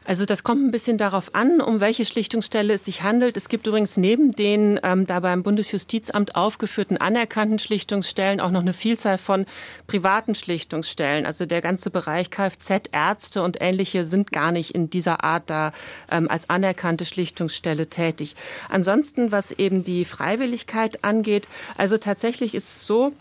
[0.05, 3.37] Also das kommt ein bisschen darauf an, um welche Schlichtungsstelle es sich handelt.
[3.37, 8.73] Es gibt übrigens neben den ähm, da beim Bundesjustizamt aufgeführten anerkannten Schlichtungsstellen auch noch eine
[8.73, 9.45] Vielzahl von
[9.87, 11.25] privaten Schlichtungsstellen.
[11.25, 15.71] Also der ganze Bereich Kfz, Ärzte und ähnliche sind gar nicht in dieser Art da
[16.11, 18.35] ähm, als anerkannte Schlichtungsstelle tätig.
[18.69, 23.13] Ansonsten, was eben die Freiwilligkeit angeht, also tatsächlich ist es so,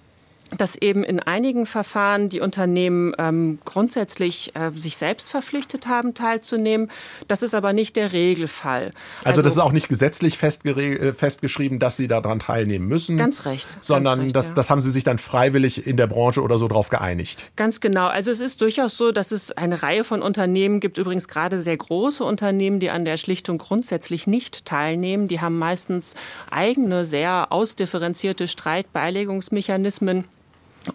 [0.56, 6.90] dass eben in einigen Verfahren die Unternehmen ähm, grundsätzlich äh, sich selbst verpflichtet haben, teilzunehmen.
[7.28, 8.92] Das ist aber nicht der Regelfall.
[9.20, 13.16] Also, also das ist auch nicht gesetzlich äh, festgeschrieben, dass sie daran teilnehmen müssen.
[13.16, 13.78] Ganz recht.
[13.80, 14.54] Sondern ganz recht, das, ja.
[14.54, 17.50] das haben sie sich dann freiwillig in der Branche oder so drauf geeinigt.
[17.56, 18.06] Ganz genau.
[18.06, 21.76] Also es ist durchaus so, dass es eine Reihe von Unternehmen gibt, übrigens gerade sehr
[21.76, 25.28] große Unternehmen, die an der Schlichtung grundsätzlich nicht teilnehmen.
[25.28, 26.14] Die haben meistens
[26.50, 30.24] eigene, sehr ausdifferenzierte Streitbeilegungsmechanismen.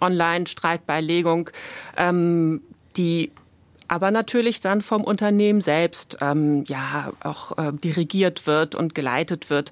[0.01, 1.49] Online-Streitbeilegung,
[1.95, 2.61] ähm,
[2.95, 3.31] die
[3.87, 9.71] aber natürlich dann vom Unternehmen selbst ähm, ja auch äh, dirigiert wird und geleitet wird.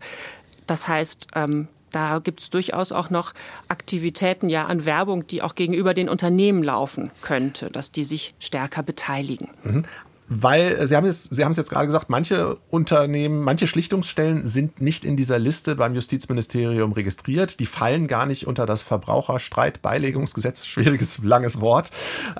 [0.68, 3.34] Das heißt, ähm, da gibt es durchaus auch noch
[3.68, 8.84] Aktivitäten ja an Werbung, die auch gegenüber den Unternehmen laufen könnte, dass die sich stärker
[8.84, 9.50] beteiligen.
[9.64, 9.86] Mhm
[10.28, 14.48] weil äh, Sie haben es, Sie haben es jetzt gerade gesagt, manche Unternehmen, manche Schlichtungsstellen
[14.48, 17.60] sind nicht in dieser Liste beim Justizministerium registriert.
[17.60, 20.66] Die fallen gar nicht unter das Verbraucherstreitbeilegungsgesetz.
[20.66, 21.92] Schwieriges, langes Wort.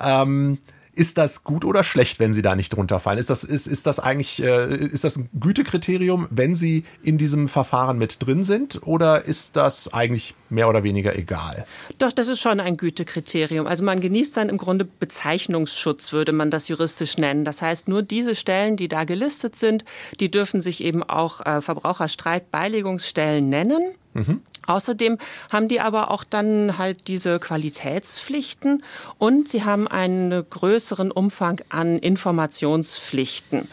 [0.02, 0.58] Ähm,
[0.96, 3.18] ist das gut oder schlecht, wenn Sie da nicht drunter fallen?
[3.18, 7.48] Ist das, ist, ist das eigentlich, äh, ist das ein Gütekriterium, wenn Sie in diesem
[7.48, 8.80] Verfahren mit drin sind?
[8.86, 11.66] Oder ist das eigentlich mehr oder weniger egal?
[11.98, 13.66] Doch, das ist schon ein Gütekriterium.
[13.66, 17.44] Also man genießt dann im Grunde Bezeichnungsschutz, würde man das juristisch nennen.
[17.44, 19.84] Das heißt, nur diese Stellen, die da gelistet sind,
[20.18, 23.82] die dürfen sich eben auch äh, Verbraucherstreitbeilegungsstellen nennen.
[24.16, 24.40] Mhm.
[24.66, 25.18] Außerdem
[25.50, 28.82] haben die aber auch dann halt diese Qualitätspflichten
[29.18, 33.68] und sie haben einen größeren Umfang an Informationspflichten.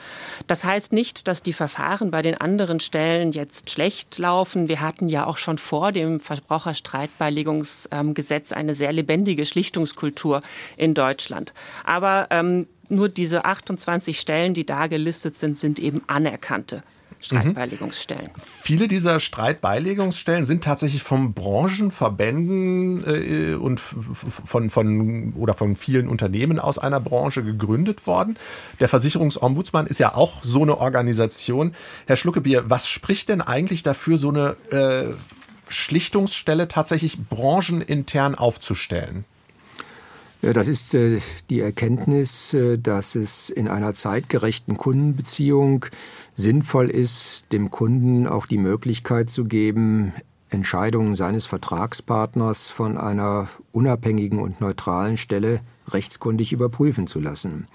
[0.45, 4.67] Das heißt nicht, dass die Verfahren bei den anderen Stellen jetzt schlecht laufen.
[4.67, 10.41] Wir hatten ja auch schon vor dem Verbraucherstreitbeilegungsgesetz eine sehr lebendige Schlichtungskultur
[10.77, 11.55] in Deutschland.
[11.85, 16.83] Aber ähm, nur diese 28 Stellen, die da gelistet sind, sind eben anerkannte
[17.23, 18.25] Streitbeilegungsstellen.
[18.25, 18.41] Mhm.
[18.63, 26.59] Viele dieser Streitbeilegungsstellen sind tatsächlich von Branchenverbänden äh, und von, von oder von vielen Unternehmen
[26.59, 28.37] aus einer Branche gegründet worden.
[28.79, 31.73] Der Versicherungsombudsmann ist ja auch so eine Organisation.
[32.05, 35.13] Herr Schluckebier, was spricht denn eigentlich dafür, so eine äh,
[35.69, 39.25] Schlichtungsstelle tatsächlich branchenintern aufzustellen?
[40.43, 45.85] Ja, das ist äh, die Erkenntnis, äh, dass es in einer zeitgerechten Kundenbeziehung
[46.33, 50.11] sinnvoll ist, dem Kunden auch die Möglichkeit zu geben,
[50.49, 57.67] Entscheidungen seines Vertragspartners von einer unabhängigen und neutralen Stelle rechtskundig überprüfen zu lassen.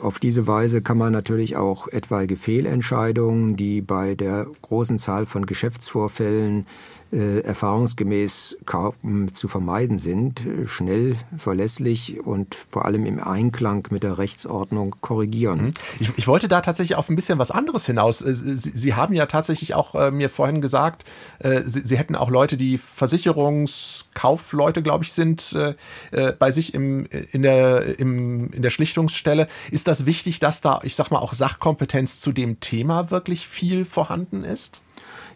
[0.00, 5.44] Auf diese Weise kann man natürlich auch etwaige Fehlentscheidungen, die bei der großen Zahl von
[5.44, 6.66] Geschäftsvorfällen
[7.12, 14.18] äh, erfahrungsgemäß kaum zu vermeiden sind, schnell, verlässlich und vor allem im Einklang mit der
[14.18, 15.66] Rechtsordnung korrigieren.
[15.66, 15.74] Mhm.
[16.00, 18.22] Ich, ich wollte da tatsächlich auf ein bisschen was anderes hinaus.
[18.22, 21.04] Äh, Sie, Sie haben ja tatsächlich auch äh, mir vorhin gesagt,
[21.38, 25.74] äh, Sie, Sie, hätten auch Leute, die Versicherungskaufleute, glaube ich, sind äh,
[26.10, 29.46] äh, bei sich im, in, der, im, in der Schlichtungsstelle.
[29.70, 33.84] Ist das wichtig, dass da, ich sag mal, auch Sachkompetenz zu dem Thema wirklich viel
[33.84, 34.82] vorhanden ist?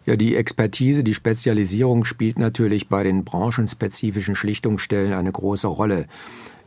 [0.05, 6.07] Ja, die Expertise, die Spezialisierung spielt natürlich bei den branchenspezifischen Schlichtungsstellen eine große Rolle.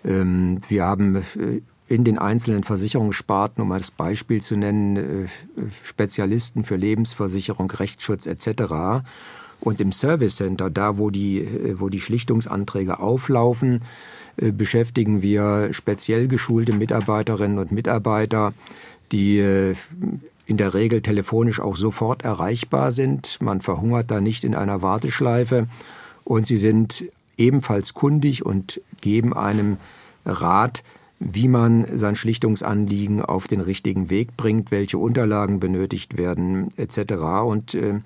[0.04, 1.22] Ähm, wir haben äh,
[1.88, 5.28] in den einzelnen Versicherungssparten, um als Beispiel zu nennen, äh,
[5.82, 9.04] Spezialisten für Lebensversicherung, Rechtsschutz etc.
[9.60, 13.80] Und im Service Center, da wo die, äh, wo die Schlichtungsanträge auflaufen,
[14.36, 18.52] beschäftigen wir speziell geschulte Mitarbeiterinnen und Mitarbeiter,
[19.12, 19.74] die
[20.46, 23.38] in der Regel telefonisch auch sofort erreichbar sind.
[23.40, 25.68] Man verhungert da nicht in einer Warteschleife
[26.24, 27.04] und sie sind
[27.36, 29.78] ebenfalls kundig und geben einem
[30.24, 30.82] Rat,
[31.20, 37.14] wie man sein Schlichtungsanliegen auf den richtigen Weg bringt, welche Unterlagen benötigt werden etc.
[37.44, 38.00] Und äh,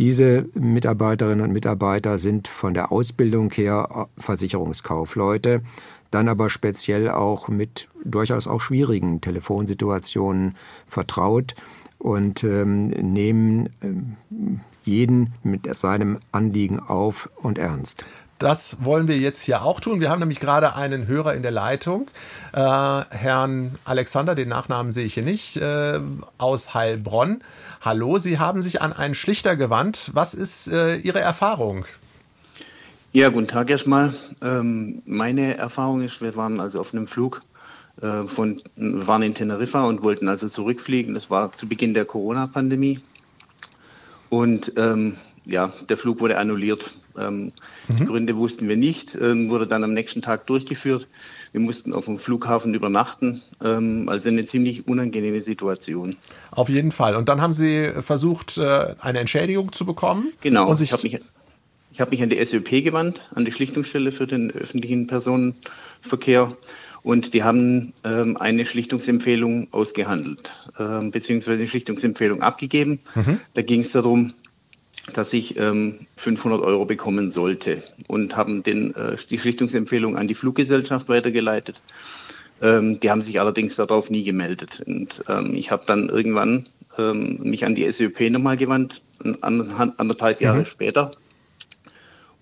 [0.00, 5.60] diese Mitarbeiterinnen und Mitarbeiter sind von der Ausbildung her Versicherungskaufleute,
[6.10, 11.54] dann aber speziell auch mit durchaus auch schwierigen Telefonsituationen vertraut
[11.98, 14.16] und ähm, nehmen ähm,
[14.84, 18.06] jeden mit seinem Anliegen auf und ernst.
[18.40, 20.00] Das wollen wir jetzt hier auch tun.
[20.00, 22.08] Wir haben nämlich gerade einen Hörer in der Leitung,
[22.54, 26.00] äh, Herrn Alexander, den Nachnamen sehe ich hier nicht, äh,
[26.38, 27.42] aus Heilbronn.
[27.82, 30.12] Hallo, Sie haben sich an einen Schlichter gewandt.
[30.14, 31.84] Was ist äh, Ihre Erfahrung?
[33.12, 34.14] Ja, guten Tag erstmal.
[34.40, 37.42] Ähm, meine Erfahrung ist, wir waren also auf einem Flug
[38.00, 41.12] äh, von, waren in Teneriffa und wollten also zurückfliegen.
[41.12, 43.00] Das war zu Beginn der Corona-Pandemie.
[44.30, 46.94] Und ähm, ja, der Flug wurde annulliert.
[47.18, 47.52] Ähm,
[47.88, 47.96] mhm.
[47.98, 51.06] Die Gründe wussten wir nicht, ähm, wurde dann am nächsten Tag durchgeführt.
[51.52, 56.16] Wir mussten auf dem Flughafen übernachten, ähm, also eine ziemlich unangenehme Situation.
[56.50, 57.16] Auf jeden Fall.
[57.16, 60.32] Und dann haben Sie versucht, äh, eine Entschädigung zu bekommen?
[60.40, 60.68] Genau.
[60.68, 61.18] Und ich habe mich,
[61.98, 66.56] hab mich an die SÖP gewandt, an die Schlichtungsstelle für den öffentlichen Personenverkehr
[67.02, 73.00] und die haben ähm, eine Schlichtungsempfehlung ausgehandelt, ähm, beziehungsweise eine Schlichtungsempfehlung abgegeben.
[73.14, 73.40] Mhm.
[73.54, 74.34] Da ging es darum,
[75.16, 80.34] dass ich ähm, 500 Euro bekommen sollte und haben den, äh, die Schlichtungsempfehlung an die
[80.34, 81.80] Fluggesellschaft weitergeleitet.
[82.62, 84.82] Ähm, die haben sich allerdings darauf nie gemeldet.
[84.86, 86.64] Und ähm, ich habe dann irgendwann
[86.98, 89.02] ähm, mich an die SÖP nochmal gewandt,
[89.40, 90.66] anderthalb Jahre mhm.
[90.66, 91.12] später.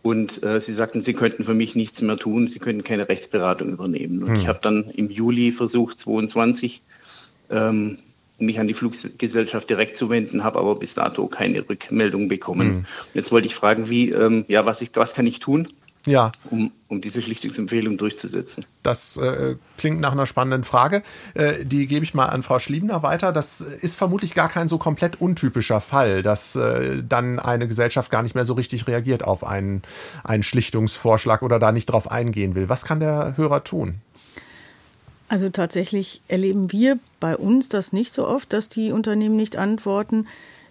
[0.03, 3.69] Und äh, sie sagten, sie könnten für mich nichts mehr tun, sie könnten keine Rechtsberatung
[3.71, 4.23] übernehmen.
[4.23, 4.37] Und hm.
[4.37, 6.83] ich habe dann im Juli versucht, 22,
[7.51, 7.99] ähm,
[8.39, 12.69] mich an die Fluggesellschaft direkt zu wenden, habe aber bis dato keine Rückmeldung bekommen.
[12.69, 12.85] Hm.
[13.15, 15.69] Jetzt wollte ich fragen, wie, ähm, ja, was, ich, was kann ich tun?
[16.09, 16.33] ja.
[16.51, 18.65] um, um diese Schlichtungsempfehlung durchzusetzen.
[18.83, 21.03] Das äh, klingt nach einer spannenden Frage.
[21.35, 23.33] Äh, die gebe ich mal an Frau Schliebner weiter.
[23.33, 28.23] Das ist vermutlich gar kein so komplett untypischer Fall, dass äh, dann eine Gesellschaft gar
[28.23, 29.83] nicht mehr so richtig reagiert auf einen,
[30.25, 32.69] einen Schlichtungsvorschlag oder da nicht drauf eingehen will.
[32.69, 34.01] Was kann der Hörer tun?
[35.29, 40.27] Also tatsächlich erleben wir bei uns das nicht so oft, dass die Unternehmen nicht antworten.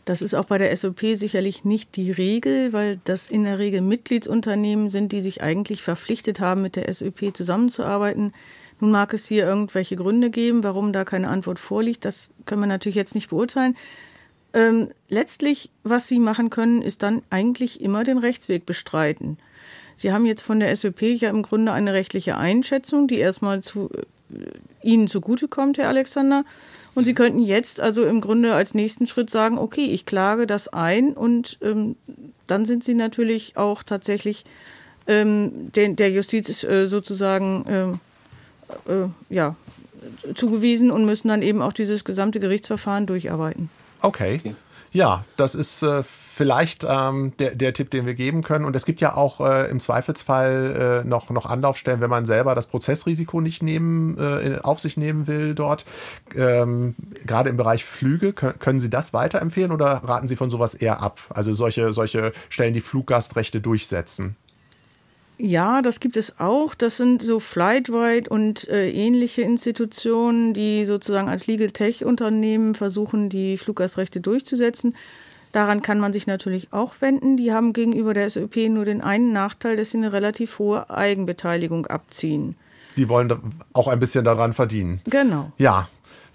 [0.05, 3.81] Das ist auch bei der SOP sicherlich nicht die Regel, weil das in der Regel
[3.81, 8.33] Mitgliedsunternehmen sind, die sich eigentlich verpflichtet haben, mit der SOP zusammenzuarbeiten.
[8.79, 12.05] Nun mag es hier irgendwelche Gründe geben, warum da keine Antwort vorliegt.
[12.05, 13.75] Das können wir natürlich jetzt nicht beurteilen.
[14.53, 19.37] Ähm, letztlich, was Sie machen können, ist dann eigentlich immer den Rechtsweg bestreiten.
[19.95, 23.89] Sie haben jetzt von der SOP ja im Grunde eine rechtliche Einschätzung, die erstmal zu
[23.91, 24.03] äh,
[24.81, 26.43] Ihnen zugutekommt, Herr Alexander.
[26.95, 30.67] Und Sie könnten jetzt also im Grunde als nächsten Schritt sagen, okay, ich klage das
[30.67, 31.95] ein und ähm,
[32.47, 34.45] dann sind Sie natürlich auch tatsächlich
[35.05, 37.99] ähm, den, der Justiz äh, sozusagen
[38.87, 39.55] äh, äh, ja,
[40.35, 43.69] zugewiesen und müssen dann eben auch dieses gesamte Gerichtsverfahren durcharbeiten.
[44.01, 44.41] Okay.
[44.43, 44.55] okay.
[44.91, 48.65] Ja, das ist äh, vielleicht ähm, der, der Tipp, den wir geben können.
[48.65, 52.55] Und es gibt ja auch äh, im Zweifelsfall äh, noch, noch Anlaufstellen, wenn man selber
[52.55, 55.85] das Prozessrisiko nicht nehmen, äh, auf sich nehmen will dort.
[56.35, 56.95] Ähm,
[57.25, 61.01] gerade im Bereich Flüge, können, können Sie das weiterempfehlen oder raten Sie von sowas eher
[61.01, 61.19] ab?
[61.29, 64.35] Also solche, solche Stellen, die Fluggastrechte durchsetzen.
[65.39, 66.73] Ja, das gibt es auch.
[66.73, 73.29] Das sind so Flightwide und äh, ähnliche Institutionen, die sozusagen als Legal Tech Unternehmen versuchen,
[73.29, 74.95] die Fluggastrechte durchzusetzen.
[75.51, 77.37] Daran kann man sich natürlich auch wenden.
[77.37, 81.85] Die haben gegenüber der SÖP nur den einen Nachteil, dass sie eine relativ hohe Eigenbeteiligung
[81.85, 82.55] abziehen.
[82.97, 83.31] Die wollen
[83.73, 85.01] auch ein bisschen daran verdienen.
[85.05, 85.51] Genau.
[85.57, 85.87] Ja,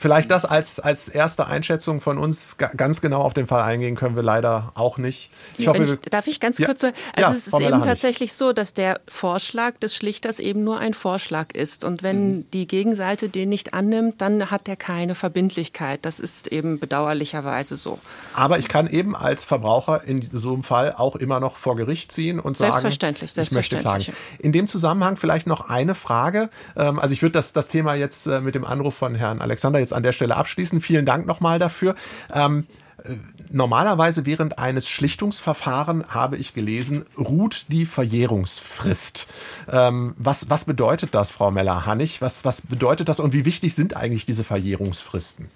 [0.02, 2.56] Vielleicht das als, als erste Einschätzung von uns.
[2.58, 5.30] Ganz genau auf den Fall eingehen können wir leider auch nicht.
[5.58, 6.96] Ich hoffe, ich, darf ich ganz ja, kurz sagen?
[7.14, 10.94] Also ja, es ist eben tatsächlich so, dass der Vorschlag des Schlichters eben nur ein
[10.94, 11.84] Vorschlag ist.
[11.84, 12.50] Und wenn mhm.
[12.50, 16.00] die Gegenseite den nicht annimmt, dann hat er keine Verbindlichkeit.
[16.02, 18.00] Das ist eben bedauerlicherweise so.
[18.34, 22.10] Aber ich kann eben als Verbraucher in so einem Fall auch immer noch vor Gericht
[22.10, 23.78] ziehen und sagen, selbstverständlich, selbstverständlich.
[23.78, 24.42] ich möchte klagen.
[24.42, 26.50] In dem Zusammenhang vielleicht noch eine Frage.
[26.76, 29.78] Ähm, also ich würde das, das Thema jetzt äh, mit dem Anruf von Herrn Alexander
[29.78, 30.80] jetzt jetzt an der Stelle abschließen.
[30.80, 31.94] Vielen Dank nochmal dafür.
[32.32, 32.66] Ähm,
[33.04, 33.14] äh,
[33.54, 39.26] Normalerweise während eines Schlichtungsverfahrens, habe ich gelesen, ruht die Verjährungsfrist.
[39.70, 42.22] Ähm, was, was bedeutet das, Frau Meller-Hannig?
[42.22, 45.50] Was, was bedeutet das und wie wichtig sind eigentlich diese Verjährungsfristen?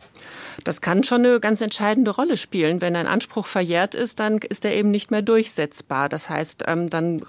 [0.62, 2.83] Das kann schon eine ganz entscheidende Rolle spielen.
[2.83, 6.11] Wenn ein Anspruch verjährt ist, dann ist er eben nicht mehr durchsetzbar.
[6.11, 7.22] Das heißt, ähm, dann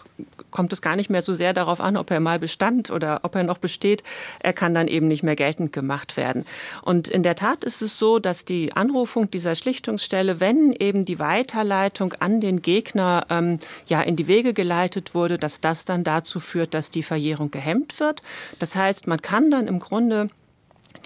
[0.51, 3.35] kommt es gar nicht mehr so sehr darauf an, ob er mal bestand oder ob
[3.35, 4.03] er noch besteht.
[4.39, 6.45] Er kann dann eben nicht mehr geltend gemacht werden.
[6.81, 11.19] Und in der Tat ist es so, dass die Anrufung dieser Schlichtungsstelle, wenn eben die
[11.19, 16.39] Weiterleitung an den Gegner ähm, ja in die Wege geleitet wurde, dass das dann dazu
[16.39, 18.21] führt, dass die Verjährung gehemmt wird.
[18.59, 20.29] Das heißt, man kann dann im Grunde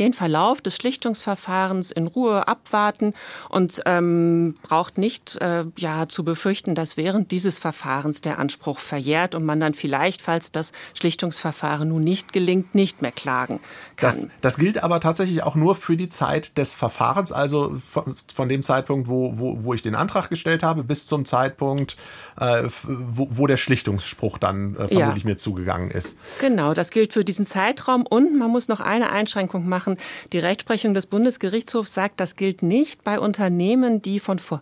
[0.02, 3.14] den Verlauf des Schlichtungsverfahrens in Ruhe abwarten
[3.50, 9.36] und ähm, braucht nicht äh, ja zu befürchten, dass während dieses Verfahrens der Anspruch verjährt
[9.36, 13.60] und man dann vielleicht, falls das Schlichtungsverfahren nun nicht gelingt, nicht mehr klagen
[13.96, 14.22] kann.
[14.22, 18.50] Das, das gilt aber tatsächlich auch nur für die Zeit des Verfahrens, also von, von
[18.50, 21.96] dem Zeitpunkt, wo, wo, wo ich den Antrag gestellt habe, bis zum Zeitpunkt,
[22.40, 25.30] äh, wo, wo der Schlichtungsspruch dann äh, vermutlich ja.
[25.30, 26.18] mir zugegangen ist.
[26.40, 29.98] Genau, das gilt für diesen Zeitraum und man muss noch eine Einschränkung machen machen.
[30.34, 34.62] Die Rechtsprechung des Bundesgerichtshofs sagt, das gilt nicht bei Unternehmen, die von vor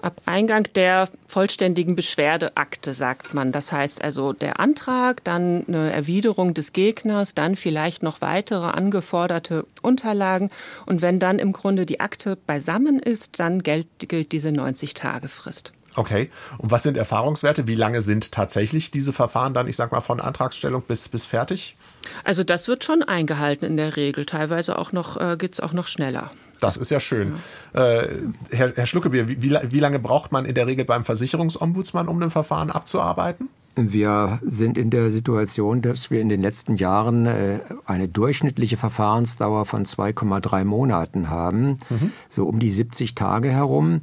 [0.00, 3.50] Ab Eingang der vollständigen Beschwerdeakte, sagt man.
[3.50, 9.66] Das heißt also der Antrag, dann eine Erwiderung des Gegners, dann vielleicht noch weitere angeforderte
[9.82, 10.50] Unterlagen.
[10.86, 15.72] Und wenn dann im Grunde die Akte beisammen ist, dann gilt, gilt diese 90-Tage-Frist.
[15.96, 16.30] Okay.
[16.58, 17.66] Und was sind Erfahrungswerte?
[17.66, 21.74] Wie lange sind tatsächlich diese Verfahren dann, ich sag mal, von Antragstellung bis, bis fertig?
[22.22, 24.24] Also das wird schon eingehalten in der Regel.
[24.24, 26.30] Teilweise auch noch, äh, geht es auch noch schneller.
[26.60, 27.36] Das ist ja schön.
[27.74, 28.00] Ja.
[28.00, 28.08] Äh,
[28.50, 32.30] Herr, Herr Schluckebier, wie, wie lange braucht man in der Regel beim Versicherungsombudsmann, um ein
[32.30, 33.48] Verfahren abzuarbeiten?
[33.86, 39.66] Wir sind in der Situation, dass wir in den letzten Jahren äh, eine durchschnittliche Verfahrensdauer
[39.66, 42.12] von 2,3 Monaten haben, mhm.
[42.28, 44.00] so um die 70 Tage herum.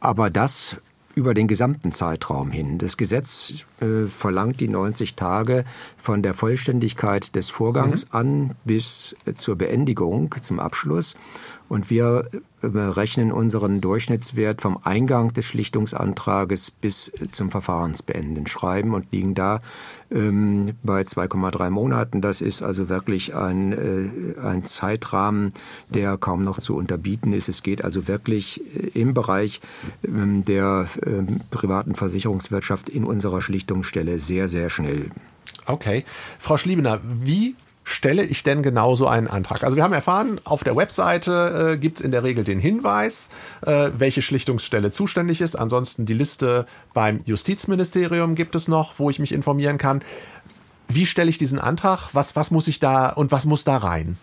[0.00, 0.76] Aber das
[1.14, 2.78] über den gesamten Zeitraum hin.
[2.78, 5.64] Das Gesetz äh, verlangt die 90 Tage
[5.96, 8.18] von der Vollständigkeit des Vorgangs mhm.
[8.18, 11.16] an bis zur Beendigung, zum Abschluss.
[11.72, 12.28] Und wir
[12.60, 19.62] äh, rechnen unseren Durchschnittswert vom Eingang des Schlichtungsantrages bis zum Verfahrensbeenden schreiben und liegen da
[20.10, 22.20] ähm, bei 2,3 Monaten.
[22.20, 25.54] Das ist also wirklich ein, äh, ein Zeitrahmen,
[25.88, 27.48] der kaum noch zu unterbieten ist.
[27.48, 29.62] Es geht also wirklich äh, im Bereich
[30.06, 35.08] ähm, der äh, privaten Versicherungswirtschaft in unserer Schlichtungsstelle sehr, sehr schnell.
[35.64, 36.04] Okay.
[36.38, 37.54] Frau Schliebener, wie
[37.84, 39.64] stelle ich denn genau so einen Antrag?
[39.64, 43.30] Also wir haben erfahren, auf der Webseite äh, gibt es in der Regel den Hinweis,
[43.66, 45.56] äh, welche Schlichtungsstelle zuständig ist.
[45.56, 50.02] Ansonsten die Liste beim Justizministerium gibt es noch, wo ich mich informieren kann.
[50.88, 52.10] Wie stelle ich diesen Antrag?
[52.12, 54.18] Was, was muss ich da und was muss da rein?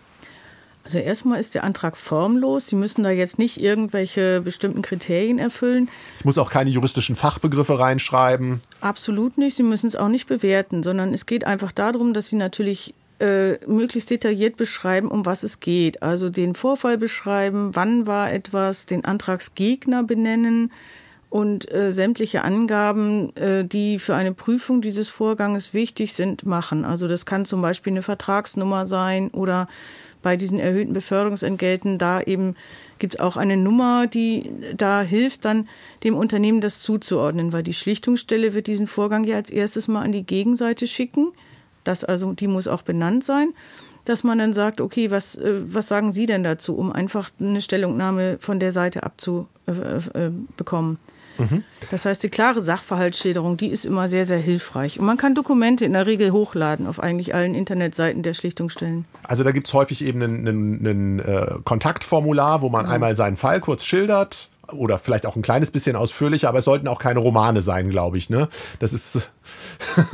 [0.84, 2.68] Also erstmal ist der Antrag formlos.
[2.68, 5.90] Sie müssen da jetzt nicht irgendwelche bestimmten Kriterien erfüllen.
[6.16, 8.62] Ich muss auch keine juristischen Fachbegriffe reinschreiben.
[8.80, 9.56] Absolut nicht.
[9.56, 13.58] Sie müssen es auch nicht bewerten, sondern es geht einfach darum, dass Sie natürlich äh,
[13.66, 16.02] möglichst detailliert beschreiben, um was es geht.
[16.02, 20.72] Also den Vorfall beschreiben, wann war etwas, den Antragsgegner benennen
[21.28, 26.84] und äh, sämtliche Angaben, äh, die für eine Prüfung dieses Vorganges wichtig sind, machen.
[26.84, 29.68] Also das kann zum Beispiel eine Vertragsnummer sein oder
[30.22, 32.54] bei diesen erhöhten Beförderungsentgelten da eben
[32.98, 35.68] gibt es auch eine Nummer, die da hilft, dann
[36.04, 40.12] dem Unternehmen das zuzuordnen, weil die Schlichtungsstelle wird diesen Vorgang ja als erstes mal an
[40.12, 41.32] die Gegenseite schicken.
[41.84, 43.54] Das also, die muss auch benannt sein,
[44.04, 47.60] dass man dann sagt, okay, was, äh, was sagen Sie denn dazu, um einfach eine
[47.60, 50.98] Stellungnahme von der Seite abzubekommen.
[51.38, 51.64] Mhm.
[51.90, 54.98] Das heißt, die klare Sachverhaltsschilderung, die ist immer sehr, sehr hilfreich.
[54.98, 59.06] Und man kann Dokumente in der Regel hochladen auf eigentlich allen Internetseiten der Schlichtungsstellen.
[59.22, 62.92] Also da gibt es häufig eben ein äh, Kontaktformular, wo man mhm.
[62.92, 66.88] einmal seinen Fall kurz schildert, oder vielleicht auch ein kleines bisschen ausführlicher, aber es sollten
[66.88, 68.30] auch keine Romane sein, glaube ich.
[68.30, 68.48] Ne?
[68.78, 69.30] Das ist.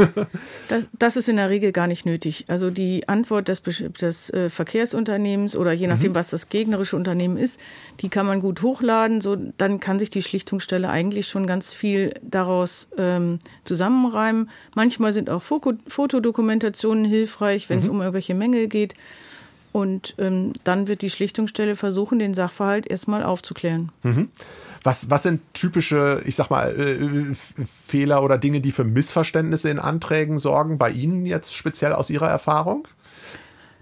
[0.68, 2.46] das, das, ist in der Regel gar nicht nötig.
[2.48, 6.16] Also die Antwort des, des äh, Verkehrsunternehmens oder je nachdem, mhm.
[6.16, 7.60] was das gegnerische Unternehmen ist,
[8.00, 9.20] die kann man gut hochladen.
[9.20, 14.50] So, dann kann sich die Schlichtungsstelle eigentlich schon ganz viel daraus ähm, zusammenreimen.
[14.74, 17.90] Manchmal sind auch Fotodokumentationen hilfreich, wenn es mhm.
[17.92, 18.94] um irgendwelche Mängel geht.
[19.76, 23.92] Und ähm, dann wird die Schlichtungsstelle versuchen, den Sachverhalt erstmal aufzuklären.
[24.04, 24.30] Mhm.
[24.82, 27.34] Was, was sind typische, ich sag mal, äh,
[27.86, 32.26] Fehler oder Dinge, die für Missverständnisse in Anträgen sorgen, bei Ihnen jetzt speziell aus Ihrer
[32.26, 32.88] Erfahrung?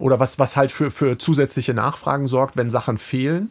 [0.01, 3.51] Oder was, was halt für, für zusätzliche Nachfragen sorgt, wenn Sachen fehlen?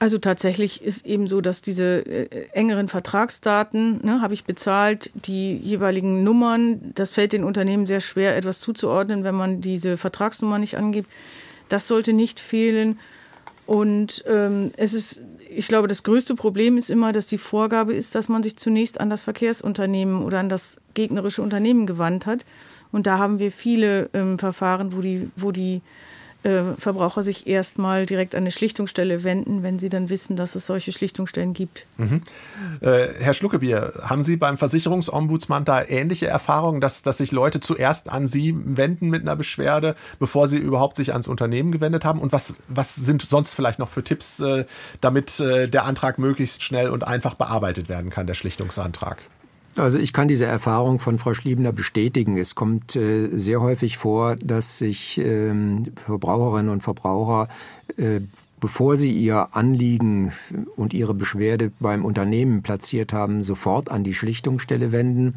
[0.00, 5.56] Also tatsächlich ist eben so, dass diese äh, engeren Vertragsdaten, ne, habe ich bezahlt, die
[5.56, 10.76] jeweiligen Nummern, das fällt den Unternehmen sehr schwer, etwas zuzuordnen, wenn man diese Vertragsnummer nicht
[10.76, 11.08] angibt.
[11.70, 13.00] Das sollte nicht fehlen.
[13.64, 18.14] Und ähm, es ist, ich glaube, das größte Problem ist immer, dass die Vorgabe ist,
[18.14, 22.44] dass man sich zunächst an das Verkehrsunternehmen oder an das gegnerische Unternehmen gewandt hat.
[22.92, 25.80] Und da haben wir viele ähm, Verfahren, wo die, wo die
[26.42, 30.66] äh, Verbraucher sich erstmal direkt an eine Schlichtungsstelle wenden, wenn sie dann wissen, dass es
[30.66, 31.86] solche Schlichtungsstellen gibt.
[31.98, 32.22] Mhm.
[32.80, 38.08] Äh, Herr Schluckebier, haben Sie beim Versicherungsombudsmann da ähnliche Erfahrungen, dass, dass sich Leute zuerst
[38.08, 42.20] an Sie wenden mit einer Beschwerde, bevor sie überhaupt sich ans Unternehmen gewendet haben?
[42.20, 44.64] Und was, was sind sonst vielleicht noch für Tipps, äh,
[45.00, 49.18] damit äh, der Antrag möglichst schnell und einfach bearbeitet werden kann, der Schlichtungsantrag?
[49.76, 52.36] Also ich kann diese Erfahrung von Frau Schliebner bestätigen.
[52.36, 57.48] Es kommt äh, sehr häufig vor, dass sich ähm, Verbraucherinnen und Verbraucher
[57.96, 58.20] äh,
[58.60, 60.32] bevor sie ihr Anliegen
[60.76, 65.36] und ihre Beschwerde beim Unternehmen platziert haben, sofort an die Schlichtungsstelle wenden.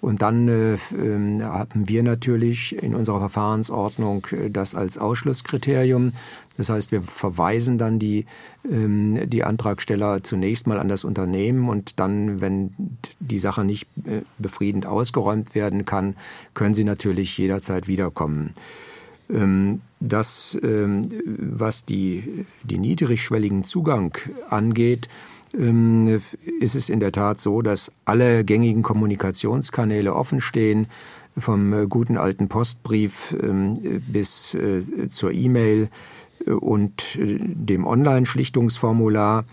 [0.00, 6.14] Und dann äh, äh, haben wir natürlich in unserer Verfahrensordnung äh, das als Ausschlusskriterium.
[6.56, 8.26] Das heißt, wir verweisen dann die,
[8.70, 14.22] ähm, die Antragsteller zunächst mal an das Unternehmen und dann, wenn die Sache nicht äh,
[14.38, 16.16] befriedend ausgeräumt werden kann,
[16.54, 18.54] können sie natürlich jederzeit wiederkommen.
[19.30, 24.16] Ähm, das, ähm, was die, die niedrigschwelligen Zugang
[24.50, 25.08] angeht,
[25.54, 26.20] ähm,
[26.60, 30.86] ist es in der Tat so, dass alle gängigen Kommunikationskanäle offen stehen,
[31.38, 33.34] vom äh, guten alten Postbrief
[34.06, 35.88] bis äh, zur E-Mail
[36.46, 39.44] und dem Online-Schlichtungsformular.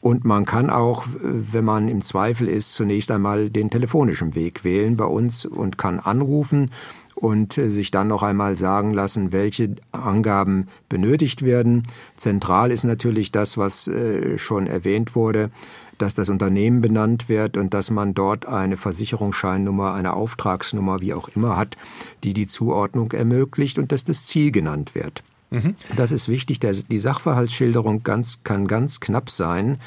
[0.00, 4.96] Und man kann auch, wenn man im Zweifel ist, zunächst einmal den telefonischen Weg wählen
[4.96, 6.70] bei uns und kann anrufen
[7.14, 11.84] und äh, sich dann noch einmal sagen lassen, welche Angaben benötigt werden.
[12.16, 15.50] Zentral ist natürlich das, was äh, schon erwähnt wurde,
[15.98, 21.28] dass das Unternehmen benannt wird und dass man dort eine Versicherungsscheinnummer, eine Auftragsnummer, wie auch
[21.28, 21.76] immer hat,
[22.24, 25.22] die die Zuordnung ermöglicht und dass das Ziel genannt wird.
[25.52, 25.74] Mhm.
[25.96, 26.60] Das ist wichtig.
[26.60, 29.78] Die Sachverhaltsschilderung ganz, kann ganz knapp sein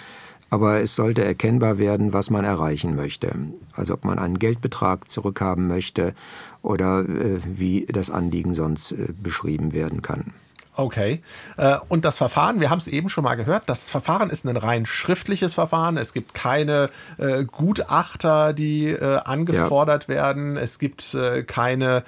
[0.50, 3.36] aber es sollte erkennbar werden, was man erreichen möchte.
[3.74, 6.14] Also ob man einen Geldbetrag zurückhaben möchte
[6.62, 10.34] oder äh, wie das Anliegen sonst äh, beschrieben werden kann.
[10.78, 11.22] Okay.
[11.58, 14.58] Äh, und das Verfahren, wir haben es eben schon mal gehört, das Verfahren ist ein
[14.58, 15.98] rein schriftliches Verfahren.
[15.98, 20.10] Es gibt keine äh, Gutachter, die äh, angefordert ja.
[20.10, 20.58] werden.
[20.58, 22.04] Es gibt äh, keine,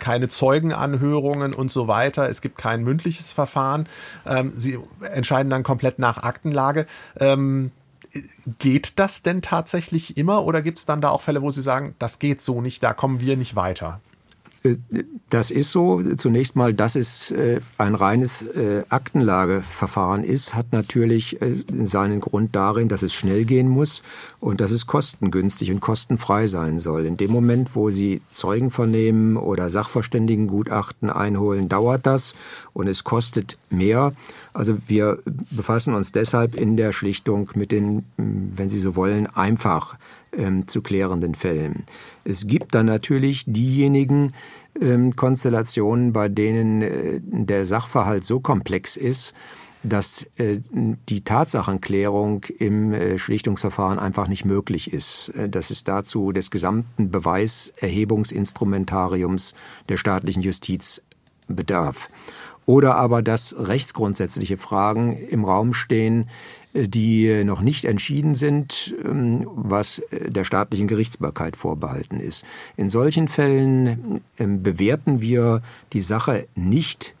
[0.00, 2.28] keine Zeugenanhörungen und so weiter.
[2.28, 3.86] Es gibt kein mündliches Verfahren.
[4.26, 4.78] Ähm, sie
[5.12, 6.86] entscheiden dann komplett nach Aktenlage.
[7.20, 7.70] Ähm,
[8.58, 11.94] geht das denn tatsächlich immer oder gibt es dann da auch Fälle, wo Sie sagen,
[11.98, 14.00] das geht so nicht, da kommen wir nicht weiter?
[15.30, 16.02] Das ist so.
[16.16, 21.54] Zunächst mal, dass es äh, ein reines äh, Aktenlageverfahren ist, hat natürlich äh,
[21.84, 24.02] seinen Grund darin, dass es schnell gehen muss
[24.40, 27.04] und dass es kostengünstig und kostenfrei sein soll.
[27.06, 32.34] In dem Moment, wo Sie Zeugen vernehmen oder Sachverständigengutachten einholen, dauert das
[32.72, 34.12] und es kostet mehr.
[34.54, 35.18] Also wir
[35.50, 39.96] befassen uns deshalb in der Schlichtung mit den, wenn Sie so wollen, einfach
[40.32, 41.84] ähm, zu klärenden Fällen.
[42.28, 44.34] Es gibt dann natürlich diejenigen
[44.78, 49.32] ähm, Konstellationen, bei denen äh, der Sachverhalt so komplex ist,
[49.82, 50.58] dass äh,
[51.08, 55.30] die Tatsachenklärung im äh, Schlichtungsverfahren einfach nicht möglich ist.
[55.30, 59.54] Äh, dass es dazu des gesamten Beweiserhebungsinstrumentariums
[59.88, 61.02] der staatlichen Justiz
[61.46, 62.10] bedarf.
[62.66, 66.28] Oder aber, dass rechtsgrundsätzliche Fragen im Raum stehen,
[66.74, 72.44] die noch nicht entschieden sind, ähm, was der staatlichen Gerichtsbarkeit vorbehalten ist.
[72.76, 75.62] In solchen Fällen ähm, bewerten wir
[75.92, 77.14] die Sache nicht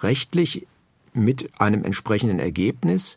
[0.00, 0.66] rechtlich
[1.14, 3.16] mit einem entsprechenden Ergebnis,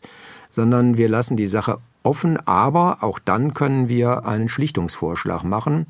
[0.50, 5.86] sondern wir lassen die Sache offen, aber auch dann können wir einen Schlichtungsvorschlag machen,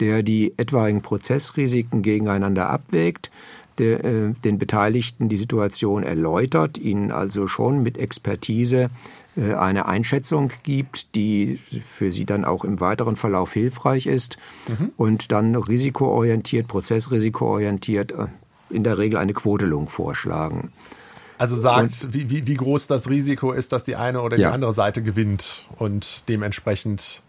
[0.00, 3.30] der die etwaigen Prozessrisiken gegeneinander abwägt,
[3.78, 8.88] der, äh, den Beteiligten die Situation erläutert, ihnen also schon mit Expertise äh,
[9.42, 14.92] eine Einschätzung gibt, die für sie dann auch im weiteren Verlauf hilfreich ist mhm.
[14.96, 18.26] und dann risikoorientiert, prozessrisikoorientiert äh,
[18.70, 20.72] in der Regel eine Quotelung vorschlagen.
[21.38, 24.52] Also sagt, wie, wie, wie groß das Risiko ist, dass die eine oder die ja.
[24.52, 27.22] andere Seite gewinnt und dementsprechend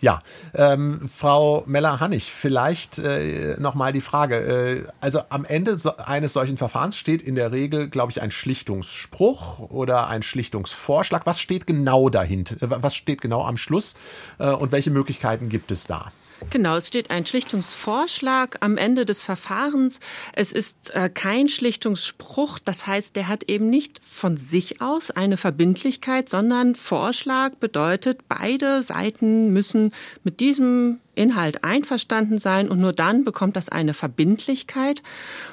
[0.00, 0.22] ja,
[0.54, 4.36] ähm, Frau Meller-Hannig, vielleicht äh, nochmal die Frage.
[4.36, 8.30] Äh, also am Ende so, eines solchen Verfahrens steht in der Regel, glaube ich, ein
[8.30, 11.26] Schlichtungsspruch oder ein Schlichtungsvorschlag.
[11.26, 12.56] Was steht genau dahinter?
[12.60, 13.96] Was steht genau am Schluss
[14.38, 16.12] äh, und welche Möglichkeiten gibt es da?
[16.50, 19.98] Genau, es steht ein Schlichtungsvorschlag am Ende des Verfahrens.
[20.32, 25.36] Es ist äh, kein Schlichtungsspruch, das heißt, der hat eben nicht von sich aus eine
[25.36, 33.24] Verbindlichkeit, sondern Vorschlag bedeutet, beide Seiten müssen mit diesem Inhalt einverstanden sein und nur dann
[33.24, 35.02] bekommt das eine Verbindlichkeit.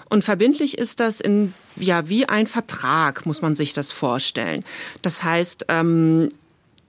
[0.10, 4.64] Und verbindlich ist das in, ja, wie ein Vertrag, muss man sich das vorstellen.
[5.02, 6.30] Das heißt, ähm,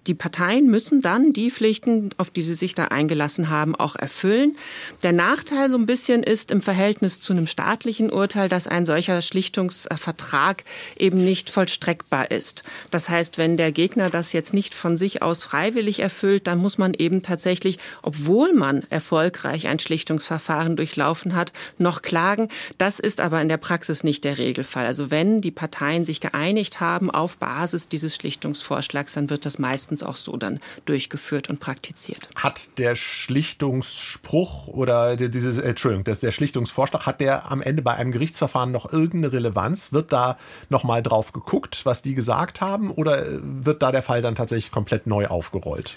[0.06, 4.56] die Parteien müssen dann die Pflichten, auf die sie sich da eingelassen haben, auch erfüllen.
[5.02, 9.20] Der Nachteil so ein bisschen ist im Verhältnis zu einem staatlichen Urteil, dass ein solcher
[9.20, 10.64] Schlichtungsvertrag
[10.96, 12.62] eben nicht vollstreckbar ist.
[12.90, 16.78] Das heißt, wenn der Gegner das jetzt nicht von sich aus freiwillig erfüllt, dann muss
[16.78, 22.48] man eben tatsächlich, obwohl man erfolgreich ein Schlichtungsverfahren durchlaufen hat, noch klagen.
[22.78, 24.86] Das ist aber in der Praxis nicht der Regelfall.
[24.86, 29.95] Also wenn die Parteien sich geeinigt haben auf Basis dieses Schlichtungsvorschlags, dann wird das meistens
[29.96, 32.28] meistens auch so dann durchgeführt und praktiziert.
[32.36, 38.12] Hat der Schlichtungsspruch oder dieses, äh, Entschuldigung, der Schlichtungsvorschlag, hat der am Ende bei einem
[38.12, 39.92] Gerichtsverfahren noch irgendeine Relevanz?
[39.92, 40.38] Wird da
[40.68, 44.70] nochmal drauf geguckt, was die gesagt haben oder äh, wird da der Fall dann tatsächlich
[44.70, 45.96] komplett neu aufgerollt?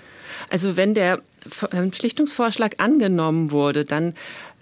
[0.49, 1.19] Also wenn der
[1.71, 4.15] ähm, Schlichtungsvorschlag angenommen wurde, dann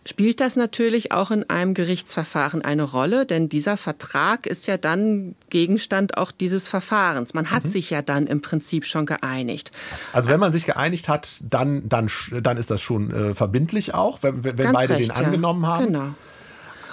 [0.08, 5.36] spielt das natürlich auch in einem Gerichtsverfahren eine Rolle, denn dieser Vertrag ist ja dann
[5.49, 7.34] Gegenstand auch dieses Verfahrens.
[7.34, 7.70] Man hat mhm.
[7.70, 9.72] sich ja dann im Prinzip schon geeinigt.
[10.14, 12.10] Also wenn man sich geeinigt hat, dann, dann,
[12.41, 15.70] dann ist das schon äh, verbindlich auch, wenn, wenn beide recht, den angenommen ja.
[15.70, 15.86] haben.
[15.88, 16.14] Genau.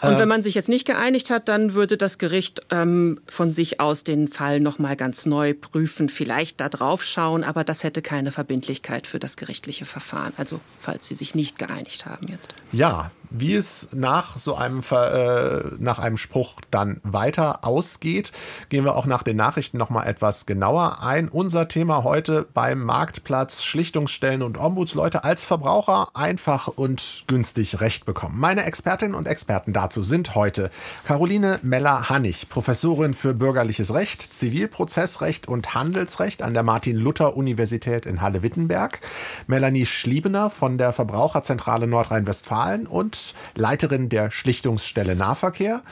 [0.03, 3.81] Und wenn man sich jetzt nicht geeinigt hat, dann würde das Gericht ähm, von sich
[3.81, 8.33] aus den Fall nochmal ganz neu prüfen, vielleicht da drauf schauen, aber das hätte keine
[8.33, 10.33] Verbindlichkeit für das gerichtliche Verfahren.
[10.37, 12.55] Also falls Sie sich nicht geeinigt haben jetzt.
[12.73, 18.33] Ja, wie es nach so einem, äh, nach einem Spruch dann weiter ausgeht,
[18.69, 21.29] gehen wir auch nach den Nachrichten nochmal etwas genauer ein.
[21.29, 28.39] Unser Thema heute beim Marktplatz Schlichtungsstellen und Ombudsleute als Verbraucher einfach und günstig Recht bekommen.
[28.39, 30.71] Meine Expertinnen und Experten dazu sind heute
[31.05, 39.01] Caroline Meller-Hannig, Professorin für bürgerliches Recht, Zivilprozessrecht und Handelsrecht an der Martin-Luther-Universität in Halle-Wittenberg,
[39.49, 43.24] Melanie Schliebener von der Verbraucherzentrale Nordrhein-Westfalen und
[43.55, 45.83] Leiterin der Schlichtungsstelle Nahverkehr.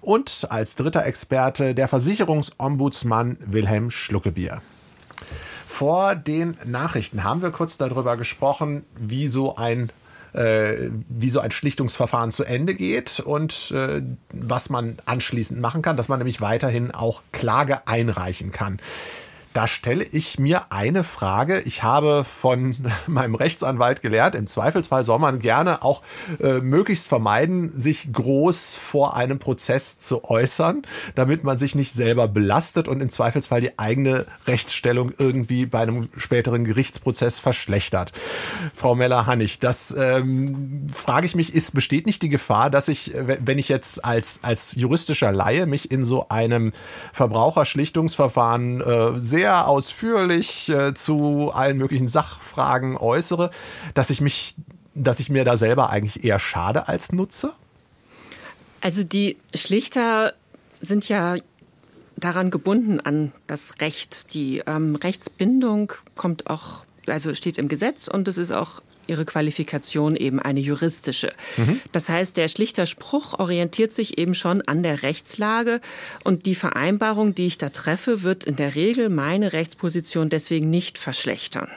[0.00, 4.60] Und als dritter Experte der Versicherungsombudsmann Wilhelm Schluckebier.
[5.66, 9.90] Vor den Nachrichten haben wir kurz darüber gesprochen, wie so ein
[10.34, 15.96] äh, wie so ein Schlichtungsverfahren zu Ende geht und äh, was man anschließend machen kann,
[15.96, 18.80] dass man nämlich weiterhin auch Klage einreichen kann.
[19.54, 21.60] Da stelle ich mir eine Frage.
[21.60, 22.74] Ich habe von
[23.06, 26.02] meinem Rechtsanwalt gelernt, im Zweifelsfall soll man gerne auch
[26.42, 30.82] äh, möglichst vermeiden, sich groß vor einem Prozess zu äußern,
[31.14, 36.08] damit man sich nicht selber belastet und im Zweifelsfall die eigene Rechtsstellung irgendwie bei einem
[36.16, 38.12] späteren Gerichtsprozess verschlechtert.
[38.74, 43.58] Frau Meller-Hannig, das ähm, frage ich mich, ist, besteht nicht die Gefahr, dass ich, wenn
[43.58, 46.72] ich jetzt als, als juristischer Laie mich in so einem
[47.12, 53.50] Verbraucherschlichtungsverfahren äh, sehr ausführlich äh, zu allen möglichen Sachfragen äußere,
[53.94, 54.54] dass ich mich,
[54.94, 57.52] dass ich mir da selber eigentlich eher schade als nutze?
[58.80, 60.34] Also die Schlichter
[60.80, 61.36] sind ja
[62.16, 64.34] daran gebunden an das Recht.
[64.34, 70.16] Die ähm, Rechtsbindung kommt auch, also steht im Gesetz und es ist auch ihre Qualifikation
[70.16, 71.32] eben eine juristische.
[71.56, 71.80] Mhm.
[71.92, 75.80] Das heißt, der Schlichterspruch orientiert sich eben schon an der Rechtslage
[76.24, 80.98] und die Vereinbarung, die ich da treffe, wird in der Regel meine Rechtsposition deswegen nicht
[80.98, 81.68] verschlechtern.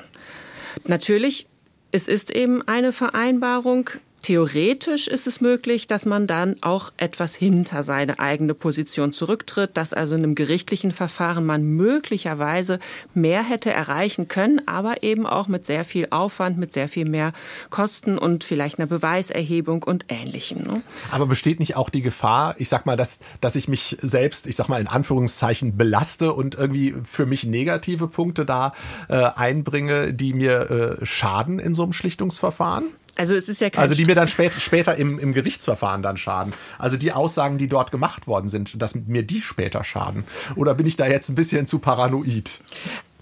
[0.86, 1.48] Natürlich,
[1.92, 3.90] es ist eben eine Vereinbarung,
[4.24, 9.94] Theoretisch ist es möglich, dass man dann auch etwas hinter seine eigene Position zurücktritt, dass
[9.94, 12.80] also in einem gerichtlichen Verfahren man möglicherweise
[13.14, 17.32] mehr hätte erreichen können, aber eben auch mit sehr viel Aufwand, mit sehr viel mehr
[17.70, 20.64] Kosten und vielleicht einer Beweiserhebung und Ähnlichem.
[20.64, 20.82] Ne?
[21.12, 24.58] Aber besteht nicht auch die Gefahr, ich sag mal, dass, dass ich mich selbst, ich
[24.58, 28.72] sag mal in Anführungszeichen, belaste und irgendwie für mich negative Punkte da
[29.08, 32.86] äh, einbringe, die mir äh, schaden in so einem Schlichtungsverfahren?
[33.18, 36.18] Also es ist ja kein Also die mir dann später, später im, im Gerichtsverfahren dann
[36.18, 36.54] schaden.
[36.78, 40.24] Also die Aussagen, die dort gemacht worden sind, dass mir die später schaden.
[40.56, 42.62] Oder bin ich da jetzt ein bisschen zu paranoid?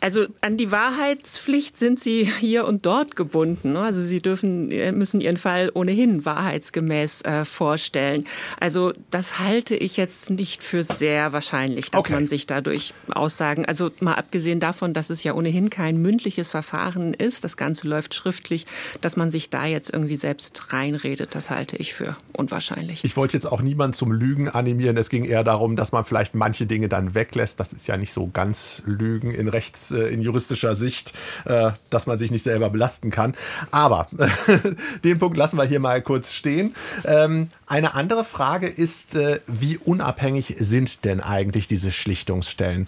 [0.02, 3.74] Also an die Wahrheitspflicht sind Sie hier und dort gebunden.
[3.74, 3.80] Ne?
[3.80, 8.26] Also Sie dürfen, äh, müssen Ihren Fall ohnehin wahrheitsgemäß äh, vorstellen.
[8.60, 12.14] Also das halte ich jetzt nicht für sehr wahrscheinlich, dass okay.
[12.14, 17.14] man sich dadurch Aussagen, also mal abgesehen davon, dass es ja ohnehin kein mündliches Verfahren
[17.14, 18.66] ist, das Ganze läuft schriftlich,
[19.02, 23.04] dass man sich da jetzt irgendwie selbst reinredet, das halte ich für unwahrscheinlich.
[23.04, 24.98] Ich wollte jetzt auch niemand zum Lügen animieren.
[24.98, 27.60] Es ging eher darum, dass man vielleicht manche Dinge dann weglässt.
[27.60, 31.14] Das ist ja nicht so ganz Lügen in Rechts äh, in juristischer Sicht,
[31.46, 33.36] äh, dass man sich nicht selber belasten kann.
[33.72, 34.08] Aber
[35.04, 36.76] den Punkt lassen wir hier mal kurz stehen.
[37.04, 42.88] Ähm, eine andere Frage ist, äh, wie unabhängig sind denn eigentlich diese Schlichtungsstellen?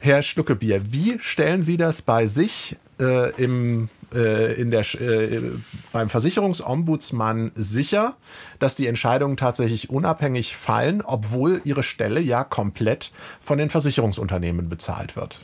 [0.00, 5.40] Herr Schluckebier, wie stellen Sie das bei sich äh, im in der, äh,
[5.90, 8.14] beim Versicherungsombudsmann sicher,
[8.58, 15.16] dass die Entscheidungen tatsächlich unabhängig fallen, obwohl ihre Stelle ja komplett von den Versicherungsunternehmen bezahlt
[15.16, 15.40] wird.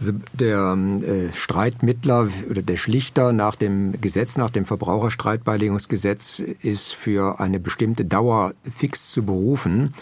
[0.00, 7.40] Also der äh, Streitmittler oder der Schlichter nach dem Gesetz, nach dem Verbraucherstreitbeilegungsgesetz ist für
[7.40, 9.92] eine bestimmte Dauer fix zu berufen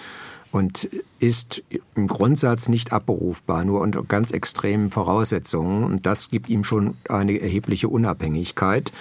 [0.53, 0.89] und
[1.19, 1.63] ist
[1.95, 5.85] im Grundsatz nicht abberufbar, nur unter ganz extremen Voraussetzungen.
[5.85, 8.93] Und das gibt ihm schon eine erhebliche Unabhängigkeit.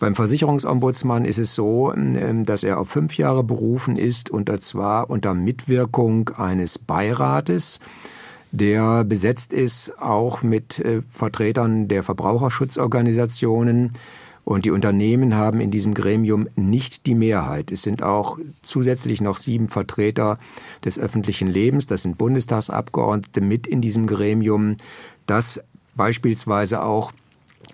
[0.00, 5.08] Beim Versicherungsombudsmann ist es so, ähm, dass er auf fünf Jahre berufen ist, und zwar
[5.10, 7.78] unter Mitwirkung eines Beirates
[8.54, 13.90] der besetzt ist auch mit äh, Vertretern der Verbraucherschutzorganisationen.
[14.44, 17.72] Und die Unternehmen haben in diesem Gremium nicht die Mehrheit.
[17.72, 20.38] Es sind auch zusätzlich noch sieben Vertreter
[20.84, 24.76] des öffentlichen Lebens, das sind Bundestagsabgeordnete mit in diesem Gremium,
[25.26, 25.64] das
[25.96, 27.12] beispielsweise auch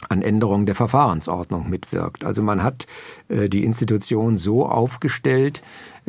[0.08, 2.24] an Änderungen der Verfahrensordnung mitwirkt.
[2.24, 2.86] Also man hat
[3.28, 5.62] äh, die Institution so aufgestellt,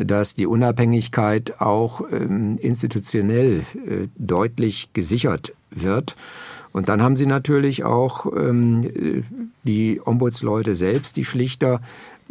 [0.06, 6.16] dass die Unabhängigkeit auch ähm, institutionell äh, deutlich gesichert wird.
[6.74, 9.26] Und dann haben Sie natürlich auch ähm,
[9.64, 11.80] die Ombudsleute selbst, die Schlichter,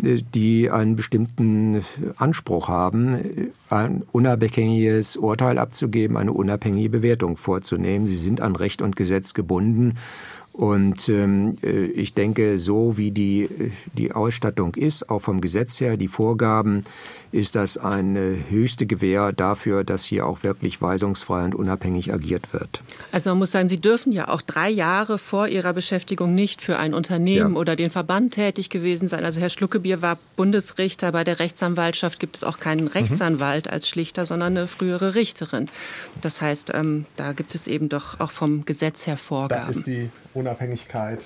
[0.03, 1.83] äh, die einen bestimmten
[2.17, 8.07] Anspruch haben, ein unabhängiges Urteil abzugeben, eine unabhängige Bewertung vorzunehmen.
[8.07, 9.95] Sie sind an Recht und Gesetz gebunden
[10.53, 13.49] und ähm, äh, ich denke, so wie die,
[13.97, 16.85] die Ausstattung ist, auch vom Gesetz her, die Vorgaben,
[17.33, 22.83] ist das eine höchste Gewähr dafür, dass hier auch wirklich weisungsfrei und unabhängig agiert wird.
[23.13, 26.79] Also man muss sagen, Sie dürfen ja auch drei Jahre vor Ihrer Beschäftigung nicht für
[26.79, 27.61] ein Unternehmen ja.
[27.61, 29.25] oder den Verband tätig gewesen sein.
[29.25, 31.13] Also Herr Schluckebier war Bundesrichter.
[31.13, 32.89] Bei der Rechtsanwaltschaft gibt es auch keinen mhm.
[32.89, 33.73] Rechtsanwalt mhm.
[33.73, 35.69] als Schlichter, sondern eine frühere Richterin.
[36.23, 39.73] Das heißt, ähm, da gibt es eben doch auch vom Gesetz her Vorgaben.
[39.73, 41.21] Da ist die Unabhängigkeit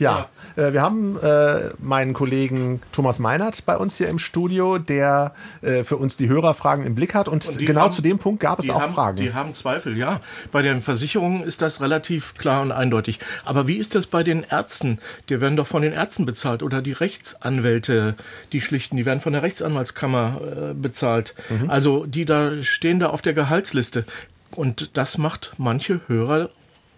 [0.00, 5.34] ja, äh, wir haben äh, meinen Kollegen Thomas Meinert bei uns hier im Studio, der
[5.62, 7.28] äh, für uns die Hörerfragen im Blick hat.
[7.28, 9.16] Und, und genau haben, zu dem Punkt gab es auch haben, Fragen.
[9.18, 10.20] Die haben Zweifel, ja.
[10.50, 13.20] Bei den Versicherungen ist das relativ klar und eindeutig.
[13.44, 14.98] Aber wie ist das bei den Ärzten?
[15.28, 18.16] Die werden doch von den Ärzten bezahlt oder die Rechtsanwälte,
[18.52, 21.34] die schlichten, die werden von der Rechtsanwaltskammer äh, bezahlt.
[21.48, 21.70] Mhm.
[21.70, 24.04] Also die da stehen da auf der Gehaltsliste.
[24.52, 26.50] Und das macht manche Hörer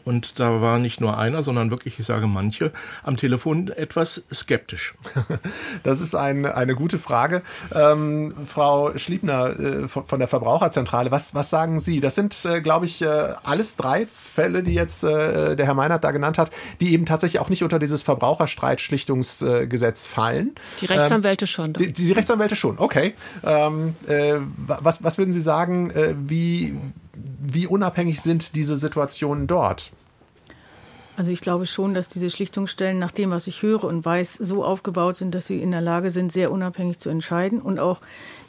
[0.04, 2.72] Und da war nicht nur einer, sondern wirklich, ich sage manche,
[3.02, 4.94] am Telefon etwas skeptisch.
[5.84, 7.42] Das ist ein, eine gute Frage.
[7.74, 12.00] Ähm, Frau Schliebner äh, von der Verbraucherzentrale, was, was sagen Sie?
[12.00, 16.04] Das sind, äh, glaube ich, äh, alles drei Fälle, die jetzt äh, der Herr Meinert
[16.04, 16.50] da genannt hat,
[16.80, 20.54] die eben tatsächlich auch nicht unter dieses Verbraucherstreitschlichtungsgesetz fallen.
[20.80, 21.72] Die Rechtsanwälte ähm, schon.
[21.74, 23.14] Die, die, Rechtsanwälte schon, okay.
[23.44, 26.76] Ähm, äh, was, was würden Sie sagen, äh, wie,
[27.14, 29.92] wie unabhängig sind diese Situationen dort?
[31.14, 34.64] Also ich glaube schon, dass diese Schlichtungsstellen nach dem, was ich höre und weiß, so
[34.64, 37.60] aufgebaut sind, dass sie in der Lage sind, sehr unabhängig zu entscheiden.
[37.60, 38.00] Und auch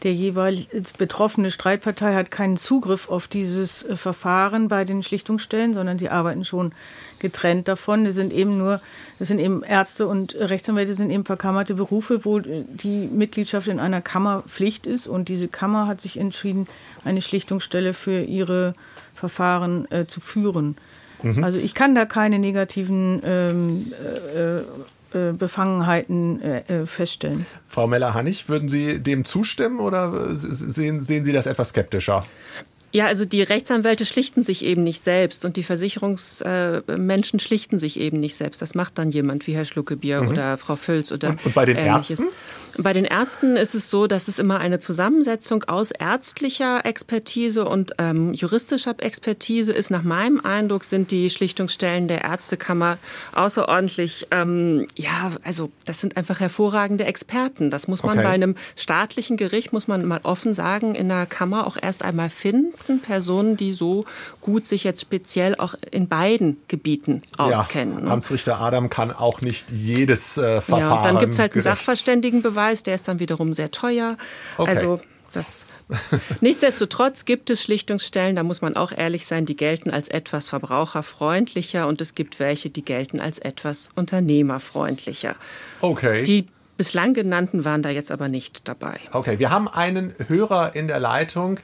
[0.04, 5.98] der jeweilig betroffene Streitpartei hat keinen Zugriff auf dieses äh, Verfahren bei den Schlichtungsstellen, sondern
[5.98, 6.72] die arbeiten schon
[7.20, 8.06] getrennt davon.
[8.06, 8.80] Das sind eben nur,
[9.20, 13.82] das sind eben Ärzte und Rechtsanwälte sind eben verkammerte Berufe, wo äh, die Mitgliedschaft in
[13.82, 15.08] einer Kammer Pflicht ist.
[15.08, 16.68] Und diese Kammer hat sich entschieden,
[17.04, 18.74] eine Schlichtungsstelle für ihre
[19.16, 20.78] Verfahren äh, zu führen.
[21.24, 21.44] Mhm.
[21.44, 23.94] Also ich kann da keine negativen ähm,
[24.36, 24.60] äh,
[25.14, 27.46] äh, Befangenheiten äh, äh, feststellen.
[27.68, 32.24] Frau Meller-Hannig, würden Sie dem zustimmen oder sehen, sehen Sie das etwas skeptischer?
[32.92, 38.20] Ja, also die Rechtsanwälte schlichten sich eben nicht selbst und die Versicherungsmenschen schlichten sich eben
[38.20, 38.62] nicht selbst.
[38.62, 40.28] Das macht dann jemand wie Herr Schluckebier mhm.
[40.30, 41.30] oder Frau Völz oder.
[41.30, 42.20] Und, und bei den ähnliches.
[42.20, 42.28] Ärzten?
[42.78, 47.94] Bei den Ärzten ist es so, dass es immer eine Zusammensetzung aus ärztlicher Expertise und
[48.00, 49.92] ähm, juristischer Expertise ist.
[49.92, 52.98] Nach meinem Eindruck sind die Schlichtungsstellen der Ärztekammer
[53.36, 57.70] außerordentlich, ähm, ja, also das sind einfach hervorragende Experten.
[57.70, 58.28] Das muss man okay.
[58.28, 62.32] bei einem staatlichen Gericht, muss man mal offen sagen, in der Kammer auch erst einmal
[62.32, 63.00] finden.
[63.02, 64.06] Personen, die so
[64.42, 68.06] gut sich jetzt speziell auch in beiden Gebieten auskennen.
[68.06, 68.14] Ja?
[68.14, 70.80] Amtsrichter Adam kann auch nicht jedes äh, Verfahren.
[70.80, 74.18] Ja, und dann gibt es halt einen Sachverständigenbeweis Preis, der ist dann wiederum sehr teuer.
[74.58, 74.72] Okay.
[74.72, 75.02] Also
[75.34, 75.66] das,
[76.42, 81.88] nichtsdestotrotz gibt es Schlichtungsstellen, da muss man auch ehrlich sein, die gelten als etwas verbraucherfreundlicher
[81.88, 85.36] und es gibt welche, die gelten als etwas unternehmerfreundlicher.
[85.82, 86.24] Okay.
[86.24, 86.48] Die
[86.78, 89.00] bislang genannten waren da jetzt aber nicht dabei.
[89.12, 91.60] Okay, wir haben einen Hörer in der Leitung,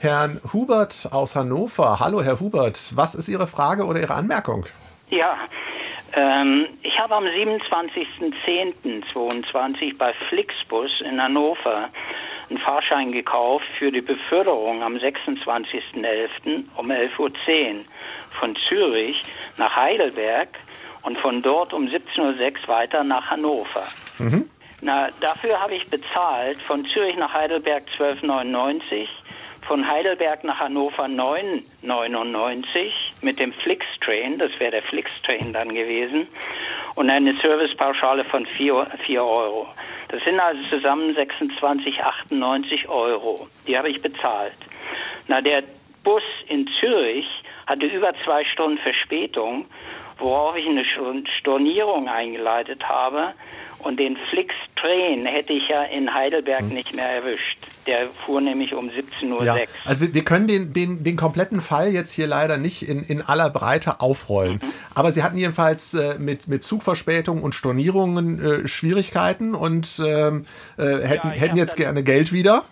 [0.00, 1.98] Herrn Hubert aus Hannover.
[1.98, 4.66] Hallo, Herr Hubert, was ist Ihre Frage oder Ihre Anmerkung?
[5.12, 5.38] Ja,
[6.14, 11.90] ähm, ich habe am 27.10.22 bei Flixbus in Hannover
[12.48, 16.64] einen Fahrschein gekauft für die Beförderung am 26.11.
[16.78, 17.30] um 11.10 Uhr
[18.30, 19.20] von Zürich
[19.58, 20.48] nach Heidelberg
[21.02, 22.34] und von dort um 17.06 Uhr
[22.68, 23.86] weiter nach Hannover.
[24.18, 24.48] Mhm.
[24.80, 29.08] Na, dafür habe ich bezahlt von Zürich nach Heidelberg 12,99
[29.66, 32.90] von Heidelberg nach Hannover 9,99
[33.22, 36.26] mit dem Flix-Train, das wäre der Flix-Train dann gewesen,
[36.94, 39.68] und eine Servicepauschale von 4, 4 Euro.
[40.08, 43.48] Das sind also zusammen 26,98 Euro.
[43.66, 44.52] Die habe ich bezahlt.
[45.28, 45.62] Na, der
[46.04, 47.26] Bus in Zürich
[47.66, 49.66] hatte über zwei Stunden Verspätung,
[50.18, 50.84] worauf ich eine
[51.38, 53.32] Stornierung eingeleitet habe.
[53.82, 56.68] Und den Flix-Train hätte ich ja in Heidelberg hm.
[56.68, 57.58] nicht mehr erwischt.
[57.86, 59.44] Der fuhr nämlich um 17.06 Uhr.
[59.44, 63.02] Ja, also wir, wir, können den, den, den kompletten Fall jetzt hier leider nicht in,
[63.02, 64.60] in aller Breite aufrollen.
[64.62, 64.72] Mhm.
[64.94, 70.46] Aber Sie hatten jedenfalls äh, mit, mit Zugverspätung und Stornierungen äh, Schwierigkeiten und ähm,
[70.78, 72.64] äh, hätten, ja, hätten jetzt gerne Geld wieder.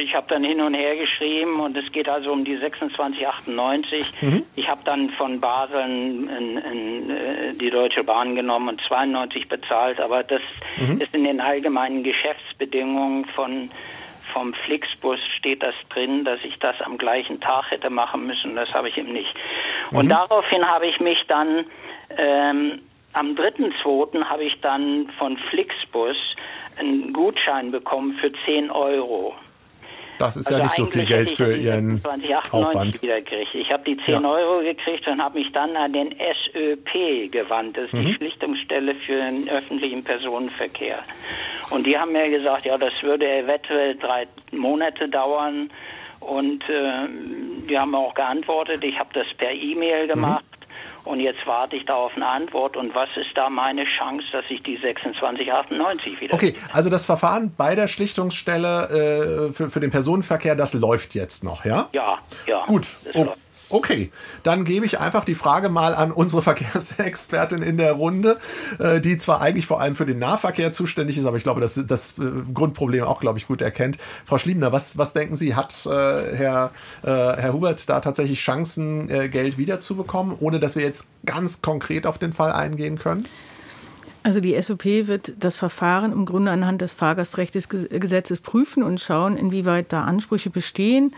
[0.00, 4.22] Ich habe dann hin und her geschrieben und es geht also um die 2698.
[4.22, 4.42] Mhm.
[4.56, 9.48] Ich habe dann von Basel in, in, in, äh, die Deutsche Bahn genommen und 92
[9.48, 10.40] bezahlt, aber das
[10.78, 11.00] mhm.
[11.00, 13.70] ist in den allgemeinen Geschäftsbedingungen von
[14.32, 18.54] vom Flixbus steht das drin, dass ich das am gleichen Tag hätte machen müssen.
[18.54, 19.34] Das habe ich eben nicht.
[19.90, 19.98] Mhm.
[19.98, 21.66] Und daraufhin habe ich mich dann
[22.16, 22.80] ähm,
[23.12, 24.24] am 3.2.
[24.24, 26.16] habe ich dann von Flixbus
[26.78, 29.34] einen Gutschein bekommen für 10 Euro.
[30.18, 33.02] Das ist also ja nicht so viel Geld für Ihren 2098 Aufwand.
[33.02, 33.54] Wieder gekriegt.
[33.54, 34.30] Ich habe die 10 ja.
[34.30, 37.76] Euro gekriegt und habe mich dann an den SÖP gewandt.
[37.76, 38.06] Das ist mhm.
[38.06, 40.98] die Schlichtungsstelle für den öffentlichen Personenverkehr.
[41.70, 45.70] Und die haben mir gesagt, ja, das würde eventuell drei Monate dauern.
[46.20, 47.08] Und äh,
[47.68, 48.84] die haben auch geantwortet.
[48.84, 50.08] Ich habe das per E-Mail mhm.
[50.08, 50.44] gemacht.
[50.44, 50.51] Mhm.
[51.04, 52.76] Und jetzt warte ich da auf eine Antwort.
[52.76, 56.34] Und was ist da meine Chance, dass ich die 2698 wieder.
[56.34, 61.44] Okay, also das Verfahren bei der Schlichtungsstelle äh, für, für den Personenverkehr, das läuft jetzt
[61.44, 61.88] noch, ja?
[61.92, 62.64] Ja, ja.
[62.66, 62.96] Gut.
[63.72, 64.10] Okay,
[64.42, 68.36] dann gebe ich einfach die Frage mal an unsere Verkehrsexpertin in der Runde,
[68.78, 71.80] äh, die zwar eigentlich vor allem für den Nahverkehr zuständig ist, aber ich glaube, dass
[71.86, 73.96] das äh, Grundproblem auch, glaube ich, gut erkennt.
[74.26, 75.90] Frau Schliebner, was, was denken Sie, hat äh,
[76.36, 82.18] Herr, Herr Hubert da tatsächlich Chancen, Geld wiederzubekommen, ohne dass wir jetzt ganz konkret auf
[82.18, 83.26] den Fall eingehen können?
[84.22, 89.92] Also die SOP wird das Verfahren im Grunde anhand des Fahrgastrechtsgesetzes prüfen und schauen, inwieweit
[89.92, 91.14] da Ansprüche bestehen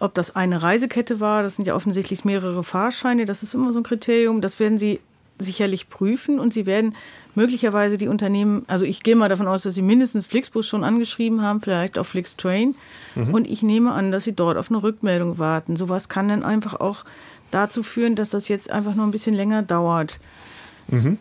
[0.00, 3.80] ob das eine Reisekette war, das sind ja offensichtlich mehrere Fahrscheine, das ist immer so
[3.80, 4.40] ein Kriterium.
[4.40, 4.98] Das werden Sie
[5.38, 6.96] sicherlich prüfen und Sie werden
[7.34, 11.42] möglicherweise die Unternehmen, also ich gehe mal davon aus, dass Sie mindestens Flixbus schon angeschrieben
[11.42, 12.74] haben, vielleicht auch Flixtrain.
[13.14, 13.34] Mhm.
[13.34, 15.76] Und ich nehme an, dass Sie dort auf eine Rückmeldung warten.
[15.76, 17.04] Sowas kann dann einfach auch
[17.50, 20.18] dazu führen, dass das jetzt einfach nur ein bisschen länger dauert.
[20.88, 21.18] Mhm.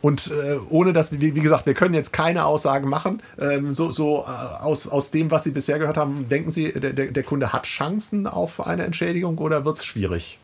[0.00, 3.22] Und äh, ohne dass, wie, wie, gesagt, wir können jetzt keine Aussagen machen.
[3.40, 6.92] Ähm, so so äh, aus, aus dem, was Sie bisher gehört haben, denken Sie, der,
[6.92, 10.38] der Kunde hat Chancen auf eine Entschädigung oder wird es schwierig?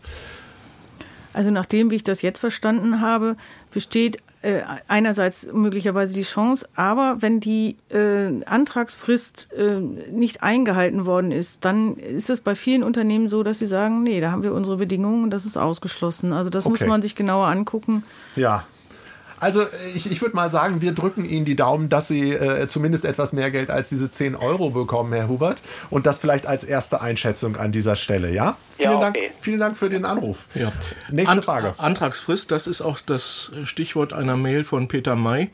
[1.33, 3.37] Also nach dem, wie ich das jetzt verstanden habe,
[3.73, 9.81] besteht äh, einerseits möglicherweise die Chance, aber wenn die äh, Antragsfrist äh,
[10.13, 14.21] nicht eingehalten worden ist, dann ist es bei vielen Unternehmen so, dass sie sagen, nee,
[14.21, 16.33] da haben wir unsere Bedingungen und das ist ausgeschlossen.
[16.33, 16.71] Also das okay.
[16.73, 18.05] muss man sich genauer angucken.
[18.37, 18.65] Ja,
[19.45, 23.05] also ich, ich würde mal sagen, wir drücken Ihnen die Daumen, dass Sie äh, zumindest
[23.05, 25.61] etwas mehr Geld als diese 10 Euro bekommen, Herr Hubert.
[25.91, 28.57] Und das vielleicht als erste Einschätzung an dieser Stelle, ja?
[28.71, 29.03] Vielen, ja, okay.
[29.03, 30.47] Dank, vielen Dank für den Anruf.
[30.55, 30.73] Ja.
[31.11, 31.75] Nächste Ant Frage.
[31.77, 35.51] Antragsfrist, das ist auch das Stichwort einer Mail von Peter May.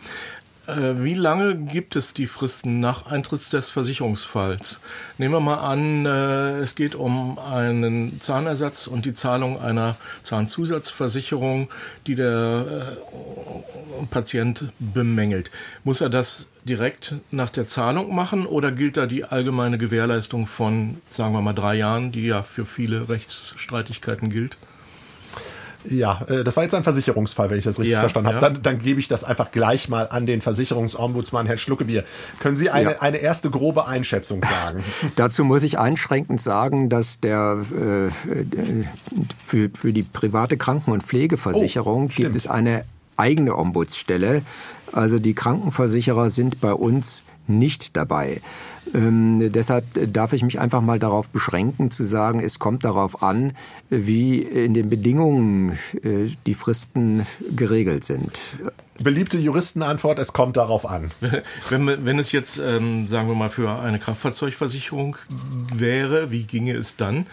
[0.77, 4.81] Äh, wie lange gibt es die Fristen nach Eintritt des Versicherungsfalls?
[5.19, 11.69] Nehmen wir mal an, äh, es geht um einen Zahnersatz und die Zahlung einer Zahnzusatzversicherung,
[12.07, 15.51] die der äh, Patient bemängelt.
[15.85, 20.99] Muss er das direkt nach der Zahlung machen oder gilt da die allgemeine Gewährleistung von,
[21.11, 24.57] sagen wir mal, drei Jahren, die ja für viele Rechtsstreitigkeiten gilt?
[25.85, 28.37] Ja, äh, das war jetzt ein Versicherungsfall, wenn ich das richtig ja, verstanden habe.
[28.37, 28.51] Ja.
[28.51, 32.05] Dann, dann, gebe ich das einfach gleich mal an den Versicherungsombudsmann, Herr Schluckebier.
[32.41, 33.01] Können Sie eine, ja.
[33.01, 34.85] eine erste grobe Einschätzung sagen?
[35.17, 38.11] Dazu muss ich einschränkend sagen, dass der äh,
[39.45, 42.85] für, für die private Kranken- und Pflegeversicherung oh, gibt es eine
[43.17, 44.43] eigene Ombudsstelle.
[44.93, 48.41] Also die Krankenversicherer sind bei uns nicht dabei.
[48.95, 53.53] Ähm, deshalb darf ich mich einfach mal darauf beschränken, zu sagen, es kommt darauf an,
[53.89, 58.41] wie in den Bedingungen äh, die Fristen geregelt sind.
[58.99, 61.11] Beliebte Juristenantwort, es kommt darauf an.
[61.71, 65.17] Wenn, wenn es jetzt, ähm, sagen wir mal, für eine Kraftfahrzeugversicherung
[65.73, 67.27] wäre, wie ginge es dann?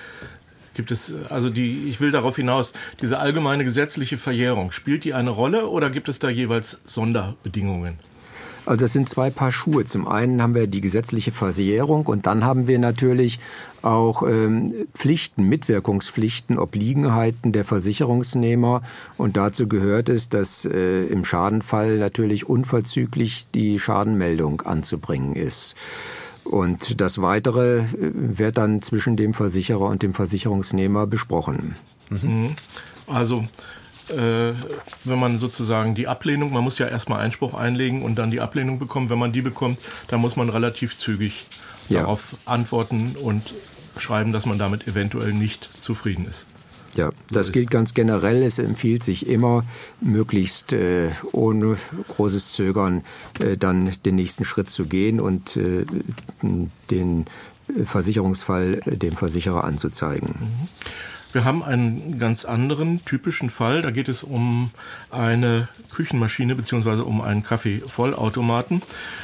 [0.76, 5.32] Gibt es, also die, ich will darauf hinaus, diese allgemeine gesetzliche Verjährung, spielt die eine
[5.32, 7.96] Rolle oder gibt es da jeweils Sonderbedingungen?
[8.68, 9.86] Also das sind zwei Paar Schuhe.
[9.86, 13.40] Zum einen haben wir die gesetzliche Versicherung und dann haben wir natürlich
[13.82, 18.82] auch ähm, Pflichten, Mitwirkungspflichten, Obliegenheiten der Versicherungsnehmer.
[19.18, 25.76] Und dazu gehört es, dass äh, im Schadenfall natürlich unverzüglich die Schadenmeldung anzubringen ist.
[26.44, 31.76] Und das Weitere äh, wird dann zwischen dem Versicherer und dem Versicherungsnehmer besprochen.
[32.10, 32.58] Mhm.
[33.08, 33.46] Also
[34.10, 34.54] äh,
[35.04, 38.80] wenn man sozusagen die Ablehnung, man muss ja erstmal Einspruch einlegen und dann die Ablehnung
[38.80, 39.10] bekommen.
[39.10, 41.48] Wenn man die bekommt, dann muss man relativ zügig
[41.90, 42.02] ja.
[42.02, 43.54] darauf antworten und
[43.98, 46.46] schreiben, dass man damit eventuell nicht zufrieden ist.
[46.96, 48.42] Ja, das gilt ganz generell.
[48.42, 49.64] Es empfiehlt sich immer,
[50.02, 51.78] möglichst äh, ohne
[52.08, 53.04] großes Zögern
[53.40, 55.86] äh, dann den nächsten Schritt zu gehen und äh,
[56.90, 57.26] den
[57.86, 60.30] Versicherungsfall äh, dem Versicherer anzuzeigen.
[60.40, 60.68] Mhm.
[61.34, 63.82] Wir haben einen ganz anderen typischen Fall.
[63.82, 64.72] Da geht es um
[65.12, 68.82] eine Küchenmaschine beziehungsweise um einen Kaffeevollautomaten.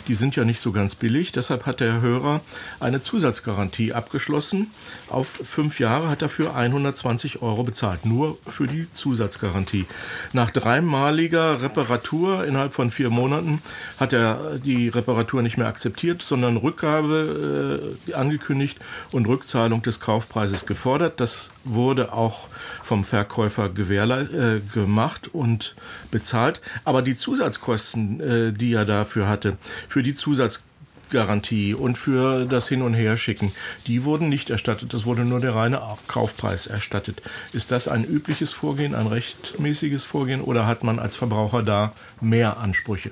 [0.07, 1.31] Die sind ja nicht so ganz billig.
[1.31, 2.41] Deshalb hat der Hörer
[2.81, 4.71] eine Zusatzgarantie abgeschlossen.
[5.09, 8.05] Auf fünf Jahre hat er für 120 Euro bezahlt.
[8.05, 9.85] Nur für die Zusatzgarantie.
[10.33, 13.61] Nach dreimaliger Reparatur innerhalb von vier Monaten
[13.97, 18.77] hat er die Reparatur nicht mehr akzeptiert, sondern Rückgabe äh, angekündigt
[19.11, 21.19] und Rückzahlung des Kaufpreises gefordert.
[21.21, 22.47] Das wurde auch
[22.81, 25.75] vom Verkäufer äh, gemacht und
[26.11, 26.61] bezahlt.
[26.83, 29.57] Aber die Zusatzkosten, äh, die er dafür hatte,
[29.87, 33.51] für die Zusatzgarantie und für das Hin- und Herschicken,
[33.87, 34.93] die wurden nicht erstattet.
[34.93, 37.21] Das wurde nur der reine Kaufpreis erstattet.
[37.53, 42.57] Ist das ein übliches Vorgehen, ein rechtmäßiges Vorgehen oder hat man als Verbraucher da mehr
[42.57, 43.11] Ansprüche?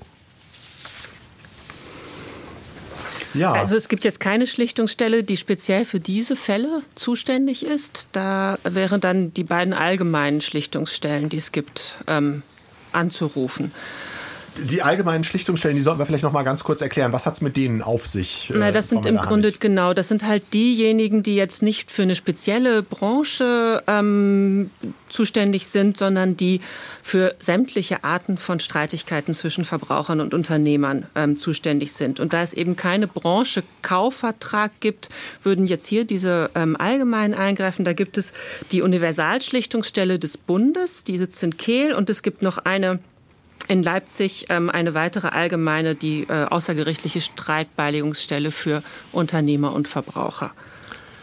[3.34, 3.54] Ja.
[3.54, 8.08] Also es gibt jetzt keine Schlichtungsstelle, die speziell für diese Fälle zuständig ist.
[8.12, 12.44] Da wären dann die beiden allgemeinen Schlichtungsstellen, die es gibt, ähm,
[12.92, 13.72] anzurufen.
[14.58, 17.14] Die allgemeinen Schlichtungsstellen, die sollten wir vielleicht noch mal ganz kurz erklären.
[17.14, 18.50] Was hat es mit denen auf sich?
[18.50, 19.62] Äh, Na, das sind im Grunde nicht?
[19.62, 24.70] genau, das sind halt diejenigen, die jetzt nicht für eine spezielle Branche ähm,
[25.08, 26.60] zuständig sind, sondern die
[27.02, 32.20] für sämtliche Arten von Streitigkeiten zwischen Verbrauchern und Unternehmern ähm, zuständig sind.
[32.20, 35.10] Und da es eben keine Branche-Kaufvertrag gibt,
[35.42, 37.86] würden jetzt hier diese ähm, allgemein eingreifen.
[37.86, 38.34] Da gibt es
[38.72, 43.00] die Universalschlichtungsstelle des Bundes, die sitzt in Kehl und es gibt noch eine
[43.68, 50.52] in Leipzig ähm, eine weitere allgemeine, die äh, außergerichtliche Streitbeilegungsstelle für Unternehmer und Verbraucher.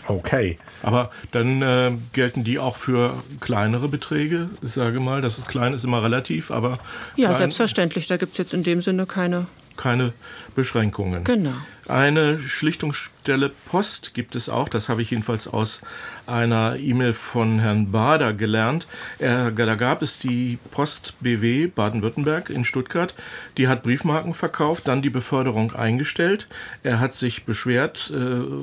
[0.06, 0.58] Okay.
[0.82, 5.20] Aber dann äh, gelten die auch für kleinere Beträge, ich sage mal.
[5.20, 6.78] Das ist klein, ist immer relativ, aber.
[7.16, 8.06] Ja, selbstverständlich.
[8.06, 9.46] Da gibt es jetzt in dem Sinne keine
[9.78, 10.12] keine
[10.54, 11.24] Beschränkungen.
[11.24, 11.54] Genau.
[11.86, 14.68] Eine Schlichtungsstelle Post gibt es auch.
[14.68, 15.80] Das habe ich jedenfalls aus
[16.26, 18.86] einer E-Mail von Herrn Bader gelernt.
[19.18, 23.14] Er, da gab es die Post BW Baden-Württemberg in Stuttgart.
[23.56, 26.46] Die hat Briefmarken verkauft, dann die Beförderung eingestellt.
[26.82, 28.16] Er hat sich beschwert, äh,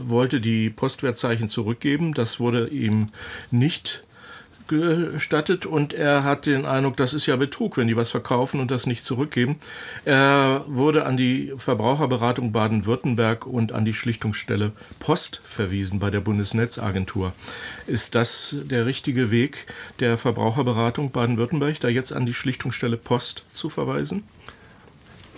[0.07, 2.13] wollte die Postwertzeichen zurückgeben.
[2.13, 3.07] Das wurde ihm
[3.49, 4.04] nicht
[4.67, 8.71] gestattet und er hat den Eindruck, das ist ja Betrug, wenn die was verkaufen und
[8.71, 9.57] das nicht zurückgeben.
[10.05, 17.33] Er wurde an die Verbraucherberatung Baden-Württemberg und an die Schlichtungsstelle Post verwiesen bei der Bundesnetzagentur.
[17.87, 19.67] Ist das der richtige Weg
[19.99, 24.23] der Verbraucherberatung Baden-Württemberg, da jetzt an die Schlichtungsstelle Post zu verweisen?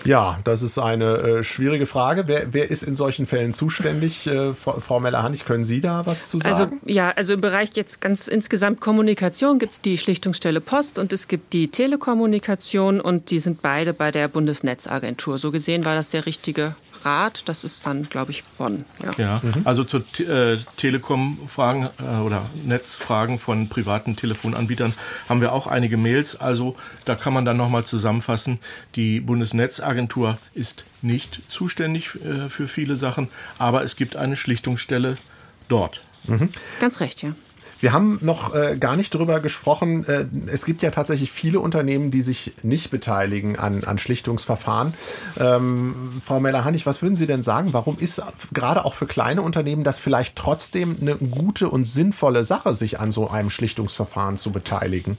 [0.07, 2.23] Ja, das ist eine äh, schwierige Frage.
[2.27, 4.25] Wer, wer ist in solchen Fällen zuständig?
[4.25, 6.79] Äh, Frau Meller-Hannig, können Sie da was zu also, sagen?
[6.81, 11.11] Also, ja, also im Bereich jetzt ganz insgesamt Kommunikation gibt es die Schlichtungsstelle Post und
[11.11, 15.39] es gibt die Telekommunikation und die sind beide bei der Bundesnetzagentur.
[15.39, 18.85] So gesehen war das der richtige Rat, das ist dann, glaube ich, Bonn.
[19.03, 19.61] Ja, ja mhm.
[19.63, 24.93] also zu äh, Telekom-Fragen äh, oder Netzfragen von privaten Telefonanbietern
[25.29, 26.35] haben wir auch einige Mails.
[26.35, 26.75] Also
[27.05, 28.59] da kann man dann nochmal zusammenfassen,
[28.95, 35.17] die Bundesnetzagentur ist nicht zuständig äh, für viele Sachen, aber es gibt eine Schlichtungsstelle
[35.67, 36.01] dort.
[36.25, 36.49] Mhm.
[36.79, 37.33] Ganz recht, ja.
[37.79, 40.05] Wir haben noch äh, gar nicht darüber gesprochen.
[40.07, 44.93] Äh, es gibt ja tatsächlich viele Unternehmen, die sich nicht beteiligen an, an Schlichtungsverfahren.
[45.39, 47.73] Ähm, Frau Meller-Hannig, was würden Sie denn sagen?
[47.73, 48.21] Warum ist
[48.53, 53.11] gerade auch für kleine Unternehmen das vielleicht trotzdem eine gute und sinnvolle Sache, sich an
[53.11, 55.17] so einem Schlichtungsverfahren zu beteiligen?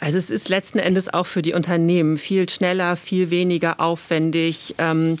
[0.00, 4.74] Also es ist letzten Endes auch für die Unternehmen viel schneller, viel weniger aufwendig.
[4.78, 5.16] Ähm,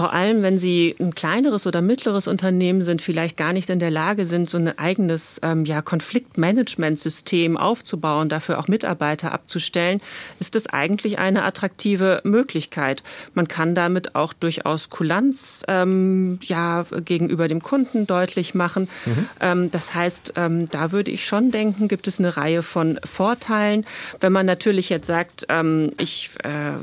[0.00, 3.90] vor allem, wenn Sie ein kleineres oder mittleres Unternehmen sind, vielleicht gar nicht in der
[3.90, 10.00] Lage sind, so ein eigenes ähm, ja, Konfliktmanagementsystem aufzubauen, dafür auch Mitarbeiter abzustellen,
[10.38, 13.02] ist das eigentlich eine attraktive Möglichkeit.
[13.34, 18.88] Man kann damit auch durchaus Kulanz ähm, ja, gegenüber dem Kunden deutlich machen.
[19.04, 19.28] Mhm.
[19.38, 23.84] Ähm, das heißt, ähm, da würde ich schon denken, gibt es eine Reihe von Vorteilen.
[24.18, 26.78] Wenn man natürlich jetzt sagt, ähm, ich äh,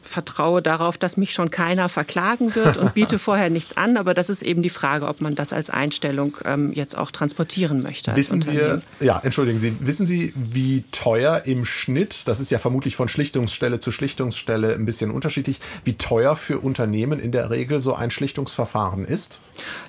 [0.00, 3.96] vertraue darauf, dass mich schon keiner verklagen wird und biete vorher nichts an.
[3.96, 7.82] Aber das ist eben die Frage, ob man das als Einstellung ähm, jetzt auch transportieren
[7.82, 8.14] möchte.
[8.16, 12.96] Wissen wir, ja, entschuldigen Sie, wissen Sie, wie teuer im Schnitt, das ist ja vermutlich
[12.96, 17.94] von Schlichtungsstelle zu Schlichtungsstelle ein bisschen unterschiedlich, wie teuer für Unternehmen in der Regel so
[17.94, 19.40] ein Schlichtungsverfahren ist?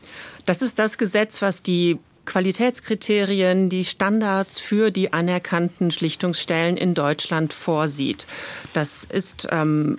[0.46, 7.52] Das ist das Gesetz, was die Qualitätskriterien, die Standards für die anerkannten Schlichtungsstellen in Deutschland
[7.52, 8.26] vorsieht.
[8.72, 9.98] Das ist ähm,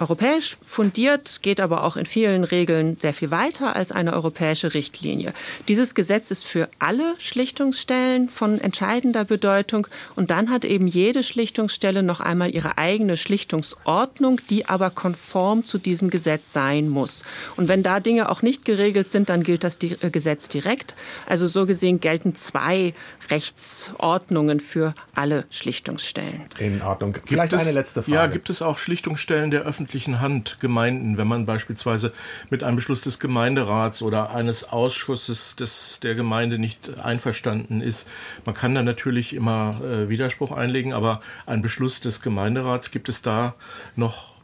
[0.00, 5.32] europäisch fundiert, geht aber auch in vielen Regeln sehr viel weiter als eine europäische Richtlinie.
[5.66, 12.02] Dieses Gesetz ist für alle Schlichtungsstellen von entscheidender Bedeutung und dann hat eben jede Schlichtungsstelle
[12.02, 17.24] noch einmal ihre eigene Schlichtungsordnung, die aber konform zu diesem Gesetz sein muss.
[17.56, 20.94] Und wenn da Dinge auch nicht geregelt sind, dann gilt das äh, Gesetz direkt.
[21.26, 22.94] Also so gesehen gelten zwei
[23.30, 26.44] Rechtsordnungen für alle Schlichtungsstellen.
[26.58, 27.16] In Ordnung.
[27.26, 28.14] Vielleicht es, eine letzte Frage.
[28.14, 32.12] Ja, gibt es auch Schlichtungsstellen der öffentlichen öffentlichen Hand Gemeinden, wenn man beispielsweise
[32.50, 38.06] mit einem Beschluss des Gemeinderats oder eines Ausschusses des, der Gemeinde nicht einverstanden ist.
[38.44, 43.22] Man kann da natürlich immer äh, Widerspruch einlegen, aber ein Beschluss des Gemeinderats, gibt es
[43.22, 43.54] da
[43.96, 44.34] noch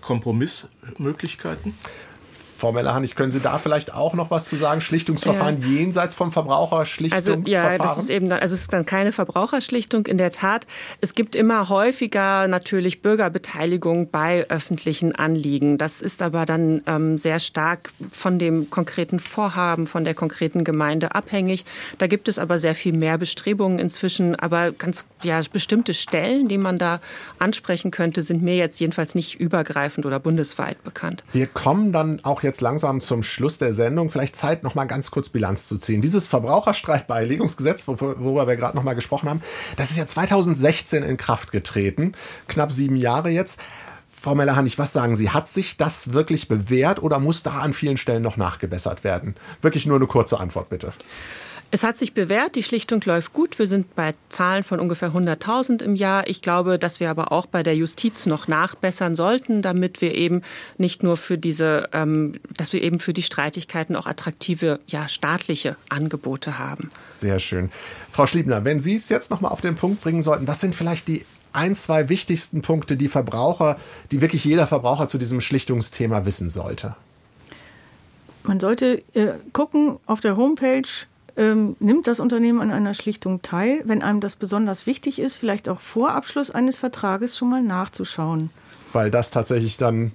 [0.00, 1.74] Kompromissmöglichkeiten?
[2.62, 4.80] Frau Mellerhannig, können Sie da vielleicht auch noch was zu sagen?
[4.80, 5.66] Schlichtungsverfahren ja.
[5.66, 7.42] jenseits vom Verbraucherschlichtungsverfahren?
[7.44, 10.06] Also, ja, das ist eben dann, also es ist dann keine Verbraucherschlichtung.
[10.06, 10.68] In der Tat,
[11.00, 15.76] es gibt immer häufiger natürlich Bürgerbeteiligung bei öffentlichen Anliegen.
[15.76, 21.16] Das ist aber dann ähm, sehr stark von dem konkreten Vorhaben, von der konkreten Gemeinde
[21.16, 21.64] abhängig.
[21.98, 24.36] Da gibt es aber sehr viel mehr Bestrebungen inzwischen.
[24.36, 27.00] Aber ganz ja, bestimmte Stellen, die man da
[27.40, 31.24] ansprechen könnte, sind mir jetzt jedenfalls nicht übergreifend oder bundesweit bekannt.
[31.32, 34.10] Wir kommen dann auch jetzt jetzt langsam zum Schluss der Sendung.
[34.10, 36.02] Vielleicht Zeit, noch mal ganz kurz Bilanz zu ziehen.
[36.02, 39.40] Dieses Verbraucherstreitbeilegungsgesetz, worüber wir gerade noch mal gesprochen haben,
[39.76, 42.12] das ist ja 2016 in Kraft getreten.
[42.48, 43.58] Knapp sieben Jahre jetzt.
[44.06, 45.30] Frau Mellerhannig, was sagen Sie?
[45.30, 49.34] Hat sich das wirklich bewährt oder muss da an vielen Stellen noch nachgebessert werden?
[49.62, 50.92] Wirklich nur eine kurze Antwort, bitte.
[51.74, 53.58] Es hat sich bewährt, die Schlichtung läuft gut.
[53.58, 56.28] Wir sind bei Zahlen von ungefähr 100.000 im Jahr.
[56.28, 60.42] Ich glaube, dass wir aber auch bei der Justiz noch nachbessern sollten, damit wir eben
[60.76, 65.76] nicht nur für diese, ähm, dass wir eben für die Streitigkeiten auch attraktive, ja, staatliche
[65.88, 66.90] Angebote haben.
[67.08, 67.70] Sehr schön.
[68.10, 70.74] Frau Schliebner, wenn Sie es jetzt noch mal auf den Punkt bringen sollten, was sind
[70.74, 73.78] vielleicht die ein, zwei wichtigsten Punkte, die Verbraucher,
[74.10, 76.96] die wirklich jeder Verbraucher zu diesem Schlichtungsthema wissen sollte?
[78.44, 80.82] Man sollte äh, gucken auf der Homepage
[81.36, 85.68] ähm, nimmt das Unternehmen an einer Schlichtung teil, wenn einem das besonders wichtig ist, vielleicht
[85.68, 88.50] auch vor Abschluss eines Vertrages schon mal nachzuschauen
[88.92, 90.12] weil das tatsächlich dann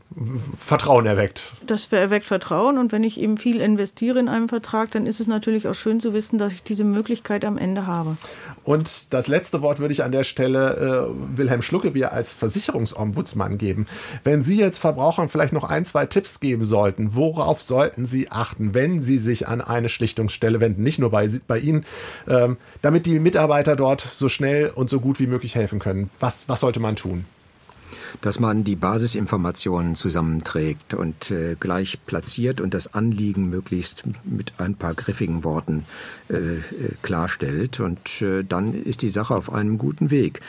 [0.57, 1.53] Vertrauen erweckt.
[1.65, 5.27] Das erweckt Vertrauen und wenn ich eben viel investiere in einem Vertrag, dann ist es
[5.27, 8.17] natürlich auch schön zu wissen, dass ich diese Möglichkeit am Ende habe.
[8.63, 13.87] Und das letzte Wort würde ich an der Stelle äh, Wilhelm Schluckebier als Versicherungsombudsmann geben.
[14.23, 18.73] Wenn Sie jetzt Verbrauchern vielleicht noch ein, zwei Tipps geben sollten, worauf sollten Sie achten,
[18.73, 21.85] wenn Sie sich an eine Schlichtungsstelle wenden, nicht nur bei, bei Ihnen,
[22.27, 26.09] ähm, damit die Mitarbeiter dort so schnell und so gut wie möglich helfen können?
[26.19, 27.25] Was, was sollte man tun?
[28.21, 34.75] Dass man die Basisinformationen zusammenträgt und äh, gleich platziert und das Anliegen möglichst mit ein
[34.75, 35.85] paar griffigen Worten
[36.29, 36.61] äh, äh
[37.01, 37.79] klarstellt.
[37.79, 40.41] Und äh, dann ist die Sache auf einem guten Weg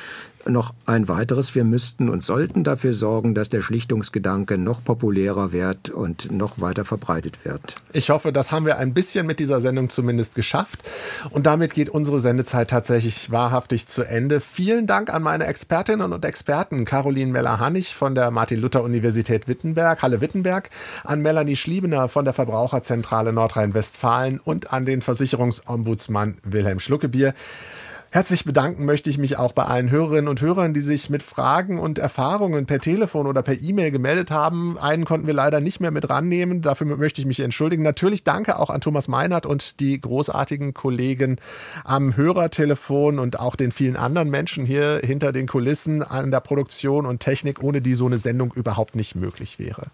[0.49, 1.55] noch ein weiteres.
[1.55, 6.85] Wir müssten und sollten dafür sorgen, dass der Schlichtungsgedanke noch populärer wird und noch weiter
[6.85, 7.77] verbreitet wird.
[7.93, 10.89] Ich hoffe, das haben wir ein bisschen mit dieser Sendung zumindest geschafft.
[11.31, 14.41] Und damit geht unsere Sendezeit tatsächlich wahrhaftig zu Ende.
[14.41, 16.85] Vielen Dank an meine Expertinnen und Experten.
[16.85, 20.71] Caroline Meller-Hannig von der Martin-Luther-Universität Wittenberg, Halle Wittenberg,
[21.05, 27.35] an Melanie Schliebener von der Verbraucherzentrale Nordrhein-Westfalen und an den Versicherungsombudsmann Wilhelm Schluckebier.
[28.11, 31.79] Herzlich bedanken möchte ich mich auch bei allen Hörerinnen und Hörern, die sich mit Fragen
[31.79, 34.79] und Erfahrungen per Telefon oder per E-Mail gemeldet haben.
[34.79, 36.63] Einen konnten wir leider nicht mehr mit rannehmen.
[36.63, 37.83] Dafür möchte ich mich entschuldigen.
[37.83, 41.37] Natürlich danke auch an Thomas Meinert und die großartigen Kollegen
[41.85, 47.05] am Hörertelefon und auch den vielen anderen Menschen hier hinter den Kulissen an der Produktion
[47.05, 49.89] und Technik, ohne die so eine Sendung überhaupt nicht möglich wäre.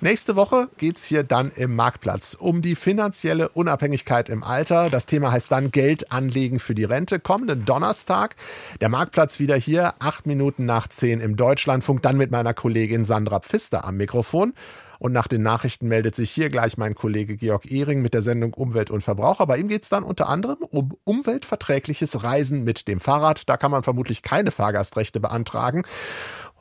[0.00, 4.90] Nächste Woche geht's hier dann im Marktplatz um die finanzielle Unabhängigkeit im Alter.
[4.90, 7.18] Das Thema heißt dann Geld anlegen für die Rente.
[7.18, 8.36] Kommenden Donnerstag
[8.80, 13.40] der Marktplatz wieder hier, acht Minuten nach zehn im Deutschlandfunk, dann mit meiner Kollegin Sandra
[13.40, 14.54] Pfister am Mikrofon.
[15.00, 18.54] Und nach den Nachrichten meldet sich hier gleich mein Kollege Georg Ehring mit der Sendung
[18.54, 19.46] Umwelt und Verbraucher.
[19.46, 23.48] Bei ihm geht's dann unter anderem um umweltverträgliches Reisen mit dem Fahrrad.
[23.48, 25.84] Da kann man vermutlich keine Fahrgastrechte beantragen.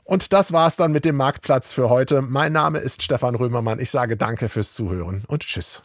[0.07, 2.21] Und das war's dann mit dem Marktplatz für heute.
[2.21, 3.77] Mein Name ist Stefan Römermann.
[3.77, 5.83] Ich sage danke fürs Zuhören und tschüss.